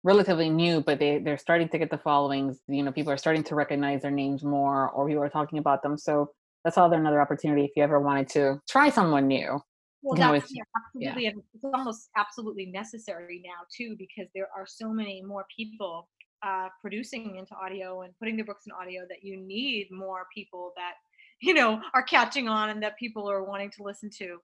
[0.04, 3.42] relatively new but they they're starting to get the followings you know people are starting
[3.42, 6.30] to recognize their names more or people are talking about them so
[6.64, 9.58] that's all another opportunity if you ever wanted to try someone new
[10.02, 11.30] well that's always, yeah, absolutely yeah.
[11.54, 16.08] it's almost absolutely necessary now too because there are so many more people
[16.44, 20.72] uh, producing into audio and putting their books in audio that you need more people
[20.76, 20.94] that
[21.40, 24.38] you know are catching on and that people are wanting to listen to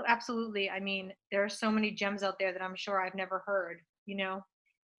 [0.00, 0.70] so absolutely.
[0.70, 3.78] I mean, there are so many gems out there that I'm sure I've never heard,
[4.06, 4.42] you know,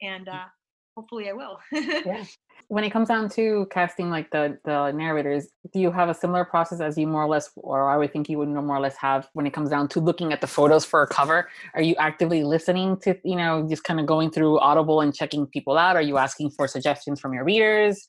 [0.01, 0.35] and mm.
[0.35, 0.47] uh,
[0.95, 1.59] hopefully I will.
[1.71, 2.25] yeah.
[2.67, 6.45] When it comes down to casting like the the narrators, do you have a similar
[6.45, 8.97] process as you more or less, or I would think you would more or less
[8.97, 11.49] have when it comes down to looking at the photos for a cover?
[11.73, 15.47] Are you actively listening to, you know, just kind of going through Audible and checking
[15.47, 15.95] people out?
[15.95, 18.05] Are you asking for suggestions from your readers?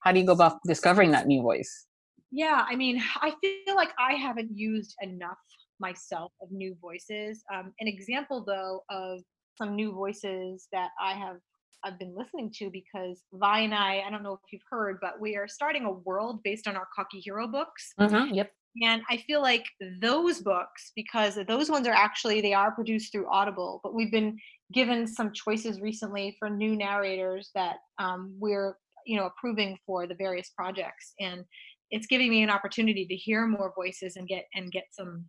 [0.00, 1.86] How do you go about discovering that new voice?
[2.32, 5.38] Yeah, I mean, I feel like I haven't used enough
[5.80, 7.42] myself of new voices.
[7.52, 9.20] Um, an example, though, of
[9.56, 11.36] some new voices that I have
[11.82, 15.20] I've been listening to because Vi and I, I don't know if you've heard, but
[15.20, 17.94] we are starting a world based on our Cocky Hero books.
[17.98, 18.52] Mm-hmm, yep.
[18.82, 19.64] And I feel like
[20.00, 24.38] those books, because those ones are actually they are produced through Audible, but we've been
[24.72, 30.14] given some choices recently for new narrators that um, we're you know approving for the
[30.14, 31.44] various projects, and
[31.90, 35.24] it's giving me an opportunity to hear more voices and get and get some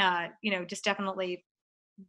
[0.00, 1.44] uh, you know, just definitely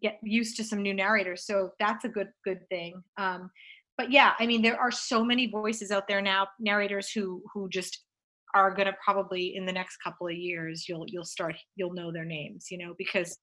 [0.02, 1.46] get used to some new narrators.
[1.46, 3.02] So that's a good good thing.
[3.18, 3.50] Um,
[3.98, 7.70] but yeah, I mean, there are so many voices out there now, narrators who who
[7.70, 8.06] just
[8.56, 12.12] are going to probably in the next couple of years you'll you'll start you'll know
[12.12, 13.38] their names, you know, because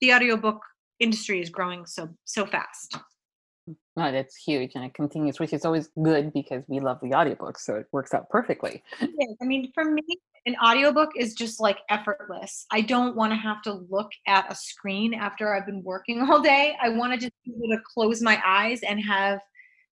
[0.00, 0.60] the audiobook
[1.00, 2.98] industry is growing so so fast.
[3.96, 7.58] No, that's huge and it continues, which is always good because we love the audiobooks,
[7.58, 8.82] so it works out perfectly.
[9.00, 10.02] Yeah, I mean, for me,
[10.46, 12.66] an audiobook is just like effortless.
[12.70, 16.40] I don't want to have to look at a screen after I've been working all
[16.40, 16.76] day.
[16.82, 19.40] I want to just be able to close my eyes and have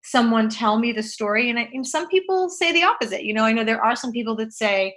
[0.04, 1.50] someone tell me the story.
[1.50, 3.24] And, I, and some people say the opposite.
[3.24, 4.96] You know, I know there are some people that say,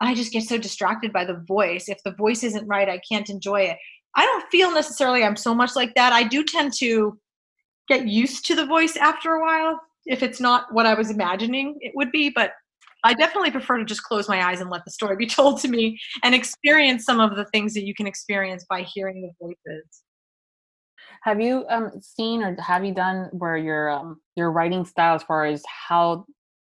[0.00, 1.88] I just get so distracted by the voice.
[1.88, 3.78] If the voice isn't right, I can't enjoy it.
[4.16, 6.12] I don't feel necessarily I'm so much like that.
[6.12, 7.18] I do tend to
[7.88, 11.76] get used to the voice after a while if it's not what I was imagining
[11.80, 12.52] it would be, but
[13.04, 15.68] I definitely prefer to just close my eyes and let the story be told to
[15.68, 20.02] me and experience some of the things that you can experience by hearing the voices.
[21.22, 25.22] Have you um, seen or have you done where your um, your writing style, as
[25.22, 26.26] far as how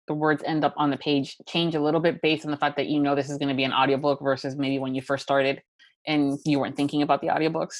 [0.07, 2.75] the words end up on the page, change a little bit based on the fact
[2.77, 5.23] that you know this is going to be an audiobook versus maybe when you first
[5.23, 5.61] started
[6.07, 7.77] and you weren't thinking about the audiobooks?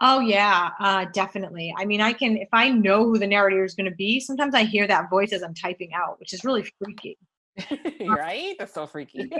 [0.00, 1.74] Oh yeah, uh, definitely.
[1.76, 4.20] I mean, I can if I know who the narrator is going to be.
[4.20, 7.18] Sometimes I hear that voice as I'm typing out, which is really freaky
[8.06, 8.54] right?
[8.58, 9.28] That's so freaky.
[9.30, 9.36] yeah,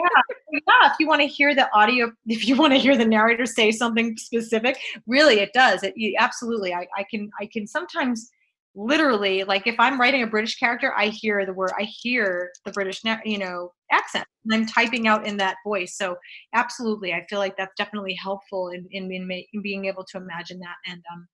[0.52, 0.92] yeah.
[0.92, 3.72] If you want to hear the audio, if you want to hear the narrator say
[3.72, 5.82] something specific, really, it does.
[5.82, 6.74] It you, absolutely.
[6.74, 8.30] I, I can I can sometimes
[8.74, 12.72] literally like if I'm writing a British character, I hear the word I hear the
[12.72, 15.96] British you know accent, and I'm typing out in that voice.
[15.96, 16.16] So
[16.54, 20.58] absolutely, I feel like that's definitely helpful in in, in, in being able to imagine
[20.60, 21.26] that and um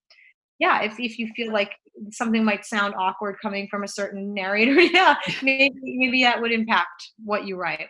[0.59, 1.73] yeah, if, if you feel like
[2.11, 7.13] something might sound awkward coming from a certain narrator, yeah, maybe, maybe that would impact
[7.25, 7.89] what you write.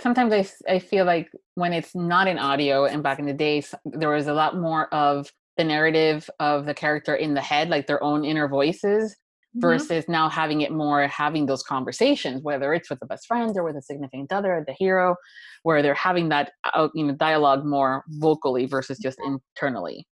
[0.00, 3.74] Sometimes I, I feel like when it's not in audio, and back in the days,
[3.84, 7.88] there was a lot more of the narrative of the character in the head, like
[7.88, 9.60] their own inner voices, mm-hmm.
[9.60, 13.64] versus now having it more having those conversations, whether it's with a best friend or
[13.64, 15.16] with a significant other, the hero,
[15.64, 20.06] where they're having that uh, you know dialogue more vocally versus just internally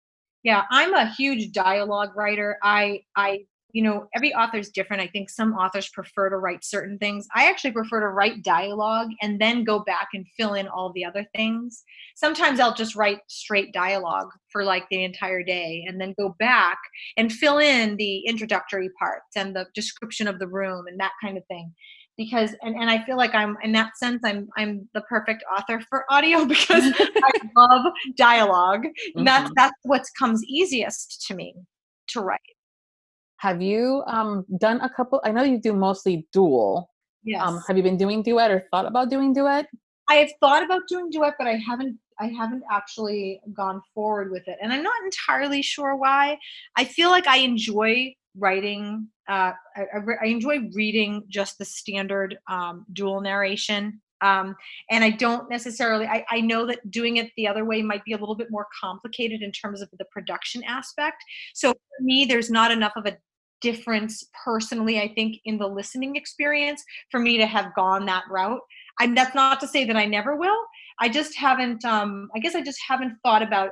[0.45, 2.57] yeah i'm a huge dialogue writer.
[2.63, 5.01] I i you know every author is different.
[5.01, 7.27] I think some authors prefer to write certain things.
[7.35, 11.03] I actually prefer to write dialogue and then go back and fill in all the
[11.03, 11.83] other things.
[12.15, 16.77] Sometimes i'll just write straight dialogue for like the entire day and then go back
[17.17, 21.37] and fill in the introductory parts and the description of the room and that kind
[21.37, 21.73] of thing.
[22.15, 25.81] Because and, and I feel like I'm in that sense I'm I'm the perfect author
[25.89, 27.85] for audio because I love
[28.15, 29.25] dialog mm-hmm.
[29.25, 31.55] That's that's what comes easiest to me
[32.07, 32.54] to write.
[33.37, 35.21] Have you um, done a couple?
[35.23, 36.77] I know you do mostly dual.
[36.79, 36.85] Um,
[37.23, 37.41] yes.
[37.41, 39.67] Um, have you been doing duet or thought about doing duet?
[40.09, 44.47] I have thought about doing duet, but I haven't I haven't actually gone forward with
[44.47, 44.57] it.
[44.61, 46.37] And I'm not entirely sure why.
[46.77, 49.09] I feel like I enjoy writing.
[49.27, 49.83] Uh, I,
[50.21, 54.01] I, enjoy reading just the standard um, dual narration.
[54.21, 54.55] Um,
[54.89, 58.13] and I don't necessarily, I, I know that doing it the other way might be
[58.13, 61.17] a little bit more complicated in terms of the production aspect.
[61.53, 63.17] So for me, there's not enough of a
[63.61, 68.61] difference personally, I think, in the listening experience for me to have gone that route.
[68.99, 70.61] And that's not to say that I never will.
[70.99, 71.83] I just haven't.
[71.83, 73.71] Um, I guess I just haven't thought about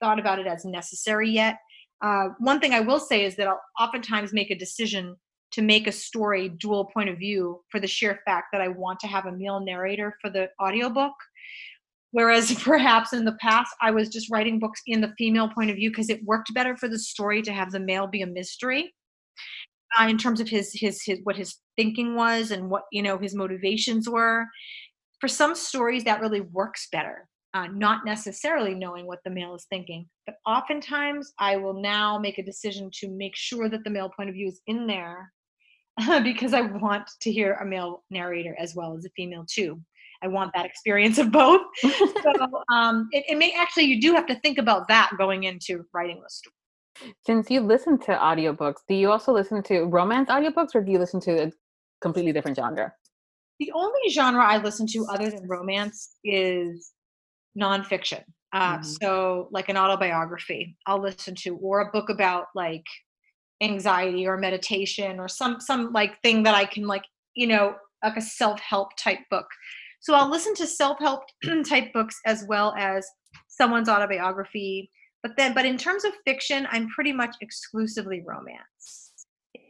[0.00, 1.56] thought about it as necessary yet.
[2.02, 5.16] Uh, one thing I will say is that I'll oftentimes make a decision
[5.54, 9.00] to make a story dual point of view for the sheer fact that I want
[9.00, 11.12] to have a male narrator for the audiobook.
[12.10, 15.76] Whereas perhaps in the past, I was just writing books in the female point of
[15.76, 18.92] view because it worked better for the story to have the male be a mystery.
[19.98, 23.16] Uh, in terms of his his his what his thinking was and what you know
[23.16, 24.44] his motivations were
[25.20, 29.66] for some stories that really works better uh, not necessarily knowing what the male is
[29.70, 30.06] thinking.
[30.26, 34.28] But oftentimes, I will now make a decision to make sure that the male point
[34.28, 35.32] of view is in there
[36.24, 39.80] because I want to hear a male narrator as well as a female, too.
[40.22, 41.60] I want that experience of both.
[41.80, 45.84] so um, it, it, may actually, you do have to think about that going into
[45.92, 46.54] writing the story.
[47.26, 50.98] Since you listen to audiobooks, do you also listen to romance audiobooks or do you
[50.98, 51.52] listen to a
[52.00, 52.92] completely different genre?
[53.58, 56.92] The only genre I listen to other than romance is
[57.58, 58.22] nonfiction.
[58.52, 58.82] Uh, mm-hmm.
[58.82, 62.84] So, like an autobiography, I'll listen to, or a book about like
[63.64, 68.16] anxiety or meditation, or some some like thing that I can like, you know, like
[68.16, 69.46] a self help type book.
[70.00, 71.22] So I'll listen to self help
[71.68, 73.06] type books as well as
[73.48, 74.90] someone's autobiography.
[75.22, 79.12] But then, but in terms of fiction, I'm pretty much exclusively romance.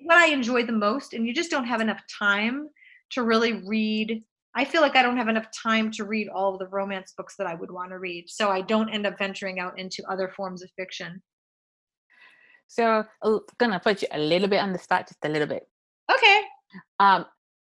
[0.03, 2.69] What I enjoy the most, and you just don't have enough time
[3.11, 4.23] to really read
[4.57, 7.35] I feel like I don't have enough time to read all of the romance books
[7.37, 8.31] that I would want to read.
[8.31, 11.21] So I don't end up venturing out into other forms of fiction.
[12.75, 15.63] So I'm gonna put you a little bit on the spot, just a little bit.
[16.13, 16.41] Okay.
[16.99, 17.25] Um,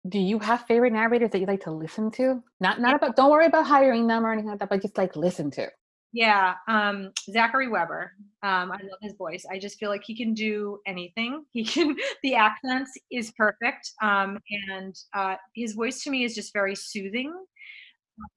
[0.08, 2.40] do you have favorite narrators that you like to listen to?
[2.60, 5.16] Not not about don't worry about hiring them or anything like that, but just like
[5.16, 5.68] listen to.
[6.12, 8.12] Yeah, um, Zachary Webber.
[8.44, 9.44] Um, I love his voice.
[9.50, 11.44] I just feel like he can do anything.
[11.52, 11.96] He can.
[12.22, 14.38] The accent is perfect, um,
[14.70, 17.32] and uh, his voice to me is just very soothing.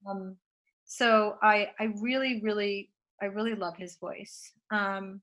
[0.08, 0.36] Um,
[0.84, 2.90] so I, I really, really,
[3.22, 4.50] I really love his voice.
[4.72, 5.20] Um,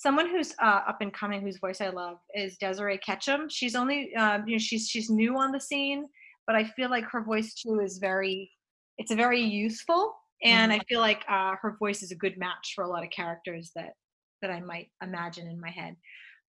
[0.00, 3.50] someone who's uh, up and coming, whose voice I love, is Desiree Ketchum.
[3.50, 6.06] She's only, um, you know, she's she's new on the scene,
[6.46, 8.50] but I feel like her voice too is very,
[8.96, 10.80] it's very youthful and mm-hmm.
[10.80, 13.72] I feel like uh, her voice is a good match for a lot of characters
[13.76, 13.92] that
[14.42, 15.96] that I might imagine in my head.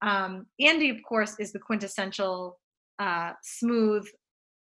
[0.00, 2.60] Um, Andi, of course, is the quintessential
[3.00, 4.06] uh, smooth,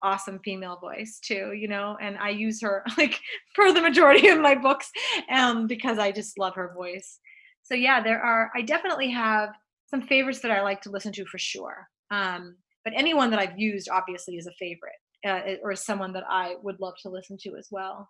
[0.02, 1.52] awesome female voice too.
[1.52, 3.20] You know, and I use her like
[3.54, 4.90] for the majority of my books
[5.30, 7.18] um, because I just love her voice.
[7.70, 8.50] So yeah, there are.
[8.54, 9.50] I definitely have
[9.86, 11.88] some favorites that I like to listen to for sure.
[12.10, 14.92] Um, but anyone that I've used obviously is a favorite
[15.26, 18.08] uh, or someone that I would love to listen to as well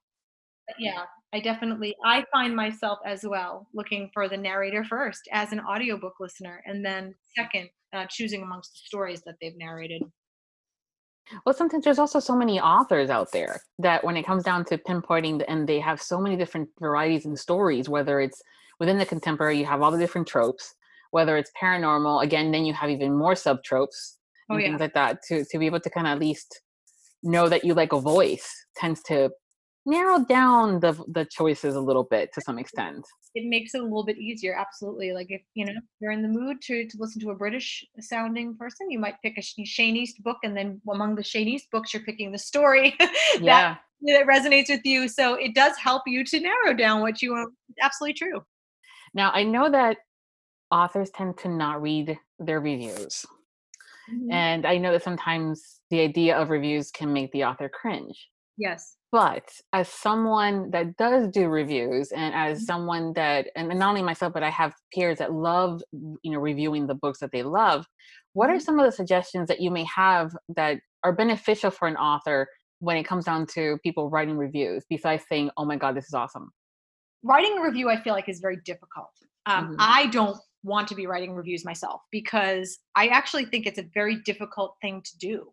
[0.78, 5.60] yeah i definitely i find myself as well looking for the narrator first as an
[5.60, 10.02] audiobook listener and then second uh, choosing amongst the stories that they've narrated
[11.44, 14.78] Well, sometimes there's also so many authors out there that when it comes down to
[14.78, 18.42] pinpointing, the, and they have so many different varieties and stories, whether it's
[18.80, 20.74] within the contemporary, you have all the different tropes,
[21.12, 24.16] whether it's paranormal, again, then you have even more subtropes
[24.48, 24.68] Oh, and yeah.
[24.70, 26.60] things like that to, to be able to kind of at least
[27.22, 29.30] know that you like a voice tends to
[29.86, 33.04] narrow down the the choices a little bit to some extent.
[33.34, 36.28] it makes it a little bit easier absolutely like if you know you're in the
[36.28, 39.96] mood to, to listen to a british sounding person you might pick a Sh- shane
[39.96, 43.76] east book and then among the shane east books you're picking the story that, Yeah.
[44.02, 47.54] that resonates with you so it does help you to narrow down what you want
[47.80, 48.40] absolutely true
[49.14, 49.98] Now I know that
[50.70, 53.26] authors tend to not read their reviews.
[54.08, 54.30] Mm-hmm.
[54.30, 58.28] And I know that sometimes the idea of reviews can make the author cringe.
[58.56, 62.66] yes But as someone that does do reviews and as Mhm.
[62.66, 66.86] someone that and not only myself, but I have peers that love, you know, reviewing
[66.88, 67.86] the books that they love,
[68.34, 68.60] what are Mhm.
[68.60, 72.48] some of the suggestions that you may have that are beneficial for an author
[72.80, 76.14] when it comes down to people writing reviews, besides saying, Oh my god, this is
[76.14, 76.52] awesome?
[77.22, 79.10] Writing a review i feel like is very difficult.
[79.46, 79.76] Um, Mhm.
[79.78, 84.16] i don't want to be writing reviews myself because i actually think it's a very
[84.22, 85.52] difficult thing to do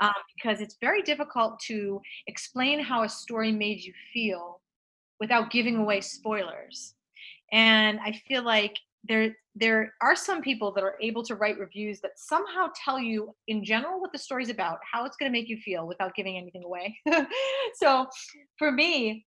[0.00, 4.60] um, because it's very difficult to explain how a story made you feel
[5.20, 6.94] without giving away spoilers.
[7.52, 12.00] And i feel like there there are some people that are able to write reviews
[12.00, 15.48] that somehow tell you in general what the story's about how it's going to make
[15.48, 16.98] you feel without giving anything away.
[17.74, 18.06] So
[18.58, 19.26] for me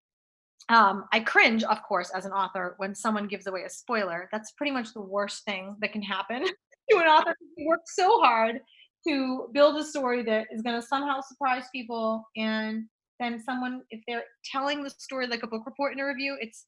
[0.70, 4.30] um, I cringe, of course, as an author when someone gives away a spoiler.
[4.32, 6.44] That's pretty much the worst thing that can happen
[6.90, 7.36] to an author.
[7.58, 8.60] who works so hard
[9.08, 12.86] to build a story that is going to somehow surprise people, and
[13.20, 16.66] then someone, if they're telling the story like a book report in a review, it's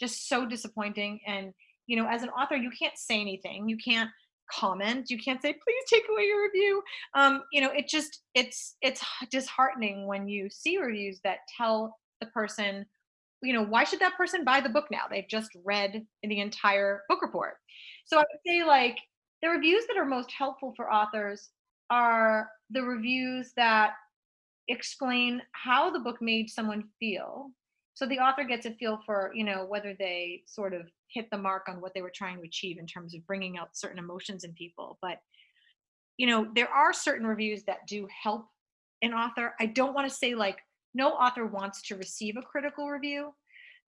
[0.00, 1.20] just so disappointing.
[1.26, 1.52] And
[1.86, 3.68] you know, as an author, you can't say anything.
[3.68, 4.10] You can't
[4.50, 5.08] comment.
[5.08, 6.82] You can't say, "Please take away your review."
[7.14, 12.26] Um, you know, it just it's it's disheartening when you see reviews that tell the
[12.26, 12.86] person
[13.46, 15.02] you know, why should that person buy the book now?
[15.08, 17.54] They've just read the entire book report.
[18.04, 18.98] So I would say, like,
[19.42, 21.50] the reviews that are most helpful for authors
[21.90, 23.92] are the reviews that
[24.68, 27.50] explain how the book made someone feel.
[27.94, 31.38] So the author gets a feel for, you know, whether they sort of hit the
[31.38, 34.44] mark on what they were trying to achieve in terms of bringing out certain emotions
[34.44, 34.98] in people.
[35.00, 35.18] But,
[36.16, 38.48] you know, there are certain reviews that do help
[39.02, 39.54] an author.
[39.60, 40.58] I don't want to say, like,
[40.96, 43.34] no author wants to receive a critical review,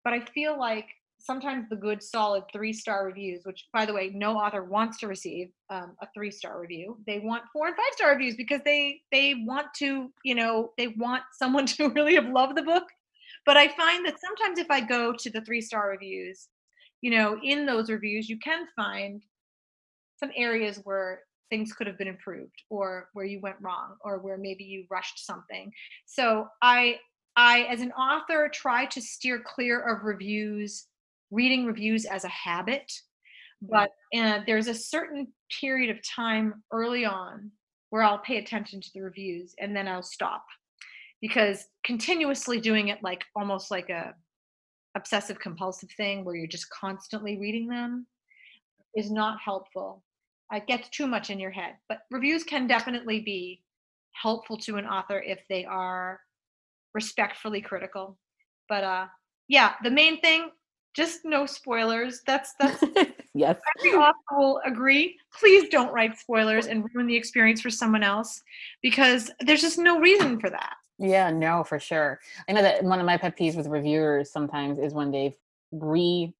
[0.04, 0.86] but I feel like
[1.18, 5.08] sometimes the good, solid three star reviews, which by the way, no author wants to
[5.08, 6.98] receive um, a three star review.
[7.06, 10.88] They want four and five star reviews because they they want to, you know, they
[10.88, 12.84] want someone to really have loved the book.
[13.46, 16.48] But I find that sometimes if I go to the three star reviews,
[17.00, 19.22] you know, in those reviews, you can find
[20.18, 24.38] some areas where things could have been improved or where you went wrong or where
[24.38, 25.72] maybe you rushed something.
[26.06, 26.98] So i
[27.36, 30.86] i as an author try to steer clear of reviews
[31.30, 32.90] reading reviews as a habit.
[33.60, 35.28] But uh, there's a certain
[35.60, 37.50] period of time early on
[37.90, 40.44] where i'll pay attention to the reviews and then i'll stop.
[41.20, 44.14] Because continuously doing it like almost like a
[44.94, 48.06] obsessive compulsive thing where you're just constantly reading them
[48.96, 50.02] is not helpful
[50.52, 51.74] it gets too much in your head.
[51.88, 53.62] But reviews can definitely be
[54.12, 56.20] helpful to an author if they are
[56.94, 58.18] respectfully critical.
[58.68, 59.06] But uh
[59.48, 60.50] yeah, the main thing,
[60.94, 62.22] just no spoilers.
[62.26, 62.82] That's that's
[63.34, 63.60] yes.
[63.78, 65.16] every author will agree.
[65.38, 68.42] Please don't write spoilers and ruin the experience for someone else
[68.82, 70.74] because there's just no reason for that.
[70.98, 72.18] Yeah, no, for sure.
[72.48, 75.36] I know that one of my pet peeves with reviewers sometimes is when they've
[75.70, 76.34] re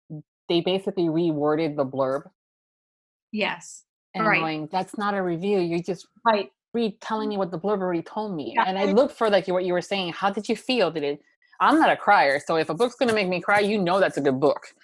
[0.48, 2.22] they basically reworded the blurb
[3.32, 3.84] Yes.
[4.19, 4.41] And Right.
[4.41, 5.59] Going, that's not a review.
[5.61, 6.51] You just Right.
[6.75, 8.53] read telling me what the blurb already told me.
[8.55, 8.64] Yeah.
[8.66, 10.12] And I look for like what you were saying.
[10.12, 10.91] How did you feel?
[10.91, 11.23] Did it?
[11.61, 14.16] I'm not a crier, so if a book's gonna make me cry, you know that's
[14.16, 14.75] a good book.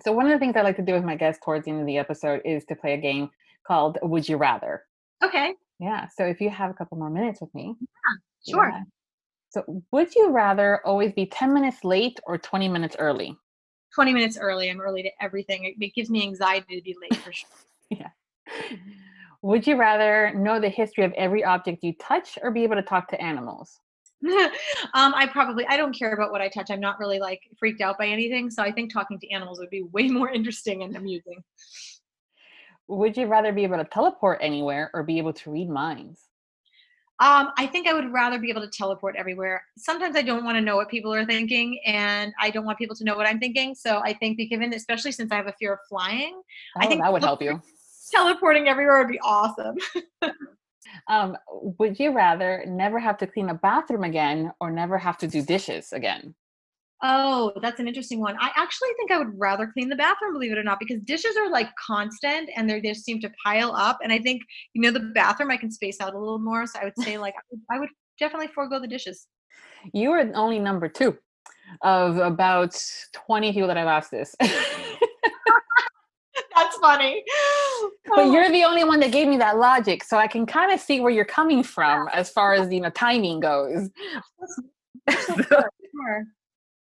[0.00, 1.80] So one of the things I like to do with my guests towards the end
[1.80, 3.30] of the episode is to play a game
[3.66, 4.84] called Would You Rather.
[5.22, 5.54] Okay.
[5.78, 6.08] Yeah.
[6.08, 8.68] So if you have a couple more minutes with me, Yeah, Sure.
[8.68, 8.82] yeah.
[9.50, 13.36] So would you rather always be 10 minutes late or 20 minutes early?
[13.94, 14.68] 20 minutes early.
[14.68, 15.64] I'm early to everything.
[15.64, 17.48] It, it gives me anxiety to be late for sure.
[17.90, 18.08] Yeah.
[19.42, 22.82] Would you rather know the history of every object you touch or be able to
[22.82, 23.78] talk to animals?
[24.24, 26.70] um, I probably I don't care about what I touch.
[26.70, 28.50] I'm not really like freaked out by anything.
[28.50, 31.44] So I think talking to animals would be way more interesting and amusing.
[32.88, 36.22] Would you rather be able to teleport anywhere or be able to read minds?
[37.20, 39.62] Um, I think I would rather be able to teleport everywhere.
[39.78, 42.96] Sometimes I don't want to know what people are thinking, and I don't want people
[42.96, 43.74] to know what I'm thinking.
[43.74, 47.02] So I think, given, especially since I have a fear of flying, Oh, I think
[47.02, 47.62] that would help you.
[48.10, 49.76] Teleporting everywhere would be awesome.
[51.08, 51.36] Um,
[51.78, 55.42] would you rather never have to clean a bathroom again or never have to do
[55.42, 56.34] dishes again?
[57.02, 58.36] Oh, that's an interesting one.
[58.40, 61.36] I actually think I would rather clean the bathroom, believe it or not, because dishes
[61.36, 63.98] are like constant and they just seem to pile up.
[64.02, 64.42] And I think,
[64.72, 66.66] you know, the bathroom I can space out a little more.
[66.66, 69.26] So I would say like I would, I would definitely forego the dishes.
[69.92, 71.18] You are only number two
[71.82, 72.80] of about
[73.12, 74.34] 20 people that I've asked this.
[76.54, 77.24] That's funny.
[78.06, 80.04] but you're the only one that gave me that logic.
[80.04, 82.90] So I can kind of see where you're coming from as far as, you know,
[82.90, 83.90] timing goes.
[85.94, 86.24] Sure.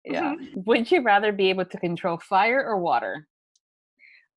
[0.06, 0.36] Yeah.
[0.56, 3.28] Would you rather be able to control fire or water?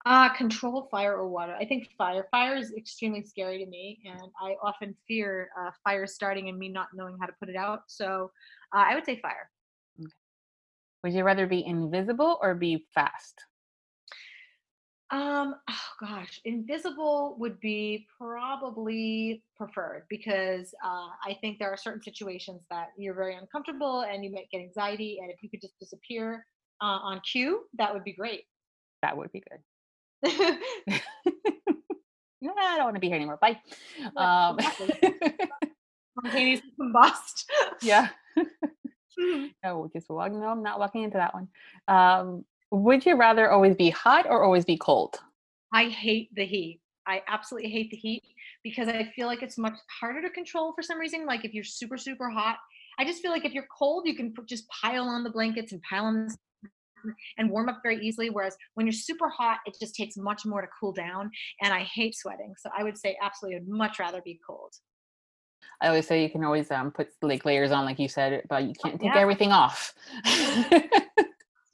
[0.04, 1.56] Uh, control fire or water.
[1.58, 2.28] I think fire.
[2.30, 6.68] Fire is extremely scary to me, and I often fear uh, fire starting and me
[6.68, 7.80] not knowing how to put it out.
[7.88, 8.30] So
[8.74, 9.50] uh, I would say fire.
[11.02, 13.44] Would you rather be invisible or be fast?
[15.10, 22.02] Um, oh gosh, invisible would be probably preferred because uh, I think there are certain
[22.02, 25.78] situations that you're very uncomfortable and you might get anxiety, and if you could just
[25.78, 26.44] disappear
[26.82, 28.44] uh, on cue, that would be great.
[29.02, 29.60] That would be good.
[32.40, 33.38] no, I don't want to be here anymore.
[33.40, 33.60] Bye.
[34.16, 34.58] Um,
[36.18, 37.44] Spontaneous combust.
[37.82, 38.08] yeah.
[39.62, 40.32] no, just walk.
[40.32, 41.48] No, I'm not walking into that one.
[41.86, 45.16] Um, would you rather always be hot or always be cold?
[45.72, 46.80] I hate the heat.
[47.06, 48.22] I absolutely hate the heat
[48.64, 51.24] because I feel like it's much harder to control for some reason.
[51.26, 52.56] Like if you're super, super hot,
[52.98, 55.80] I just feel like if you're cold, you can just pile on the blankets and
[55.82, 56.36] pile on the
[57.38, 58.30] and warm up very easily.
[58.30, 61.30] Whereas when you're super hot, it just takes much more to cool down.
[61.62, 62.54] And I hate sweating.
[62.58, 64.74] So I would say absolutely I'd much rather be cold.
[65.80, 68.64] I always say you can always um, put like layers on, like you said, but
[68.64, 69.20] you can't take Yeah.
[69.20, 69.94] everything off.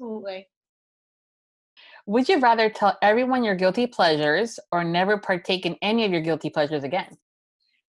[0.01, 0.49] Absolutely.
[2.07, 6.21] Would you rather tell everyone your guilty pleasures or never partake in any of your
[6.21, 7.19] guilty pleasures again?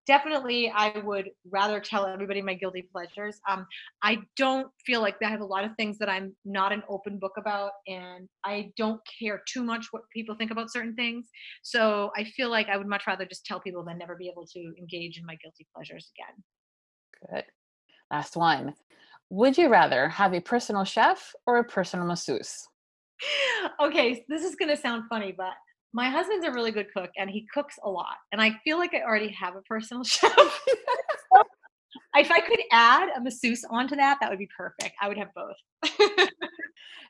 [0.07, 3.67] definitely i would rather tell everybody my guilty pleasures um,
[4.01, 7.19] i don't feel like i have a lot of things that i'm not an open
[7.19, 11.27] book about and i don't care too much what people think about certain things
[11.61, 14.47] so i feel like i would much rather just tell people than never be able
[14.47, 16.43] to engage in my guilty pleasures again
[17.29, 17.45] Good.
[18.11, 18.75] Last one.
[19.29, 22.67] Would you rather have a personal chef or a personal masseuse?
[23.81, 25.53] Okay this is going to sound funny but
[25.93, 28.93] my husband's a really good cook and he cooks a lot and i feel like
[28.93, 30.31] i already have a personal chef
[32.15, 35.29] if i could add a masseuse onto that that would be perfect i would have
[35.35, 35.55] both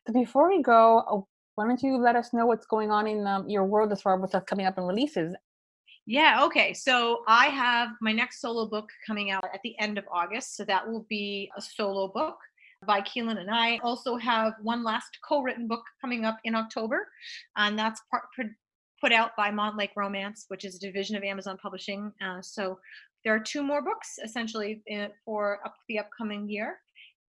[0.07, 1.22] So before we go, uh,
[1.55, 4.16] why don't you let us know what's going on in um, your world as far
[4.16, 5.36] as what's coming up in releases?
[6.05, 6.74] Yeah, okay.
[6.74, 10.55] So I have my next solo book coming out at the end of August.
[10.55, 12.38] So that will be a solo book
[12.86, 13.78] by Keeland and I.
[13.84, 17.08] Also have one last co-written book coming up in October,
[17.58, 22.12] and that's part, put- out by Montlake Romance, which is a division of Amazon Publishing.
[22.22, 22.78] Uh, so
[23.24, 26.80] there are two more books essentially in, for up the upcoming year.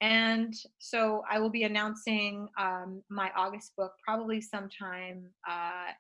[0.01, 5.93] And so I will be announcing um, my August book probably sometime uh,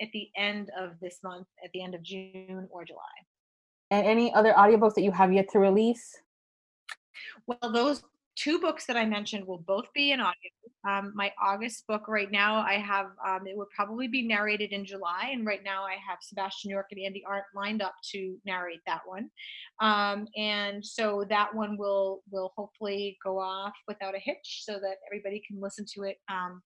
[0.00, 3.00] at the end of this month, at the end of June or July.
[3.92, 6.18] And any other audiobooks that you have yet to release?
[7.46, 8.02] Well, those
[8.36, 10.50] two books that I mentioned will both be in audio.
[10.88, 14.84] Um, my August book right now, I have um, it would probably be narrated in
[14.84, 18.80] July, and right now I have Sebastian York and Andi Arndt lined up to narrate
[18.86, 19.30] that one,
[19.80, 24.96] um, and so that one will will hopefully go off without a hitch, so that
[25.10, 26.62] everybody can listen to it um,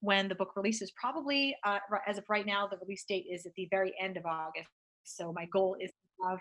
[0.00, 0.90] when the book releases.
[0.90, 4.26] Probably uh, as of right now, the release date is at the very end of
[4.26, 4.68] August.
[5.04, 5.90] So my goal is
[6.22, 6.38] have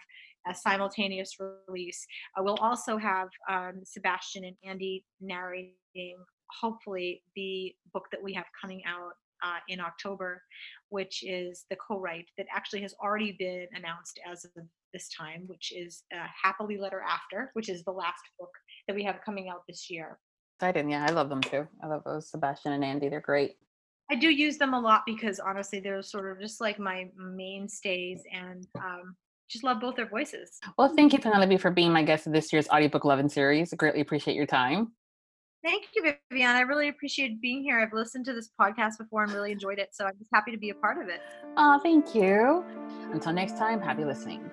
[0.48, 2.06] a simultaneous release.
[2.38, 6.18] Uh, we'll also have um, Sebastian and Andi narrating,
[6.62, 9.14] hopefully, the book that we have coming out
[9.44, 10.42] uh, in October,
[10.90, 14.52] which is the co-write that actually has already been announced as of
[14.94, 18.52] this time, which is uh, Happily Letter After, which is the last book
[18.88, 20.20] that we have coming out this year.
[20.60, 20.90] Excited.
[20.90, 21.68] Yeah, I love them too.
[21.84, 23.10] I love those Sebastian and Andi.
[23.10, 23.56] They're great.
[24.12, 28.22] I do use them a lot because honestly, they're sort of just like my mainstays
[28.32, 29.16] and um,
[29.50, 30.60] just love both their voices.
[30.78, 33.74] Well, thank you, Penelope, for being my guest of this year's audiobook Lovin' series.
[33.74, 34.94] I greatly appreciate your time.
[35.64, 36.50] Thank you, Vivian.
[36.50, 37.80] I really appreciate being here.
[37.80, 39.90] I've listened to this podcast before and really enjoyed it.
[39.94, 41.22] So I'm just happy to be a part of it.
[41.56, 42.66] Oh, thank you.
[43.14, 44.50] Until next time, happy listening.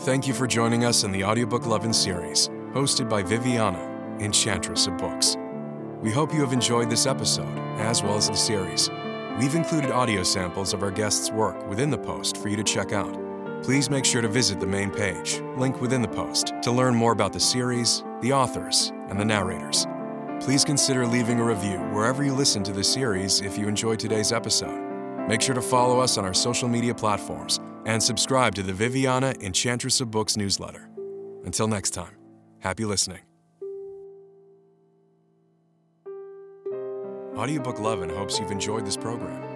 [0.00, 4.96] Thank you for joining us in the Audiobook Lovin' series, hosted by Viviana, Enchantress of
[4.96, 5.36] Books.
[6.00, 8.88] We hope you have enjoyed this episode, as well as the series.
[9.38, 12.92] We've included audio samples of our guests' work within the post for you to check
[12.92, 13.16] out.
[13.62, 17.12] Please make sure to visit the main page, link within the post, to learn more
[17.12, 19.86] about the series, the authors, and the narrators.
[20.40, 24.32] Please consider leaving a review wherever you listen to the series if you enjoyed today's
[24.32, 24.80] episode.
[25.28, 29.34] Make sure to follow us on our social media platforms and subscribe to the Viviana
[29.40, 30.88] Enchantress of Books newsletter.
[31.44, 32.16] Until next time,
[32.60, 33.29] happy listening.
[37.36, 39.49] Audiobook Lovin' hopes you've enjoyed this program.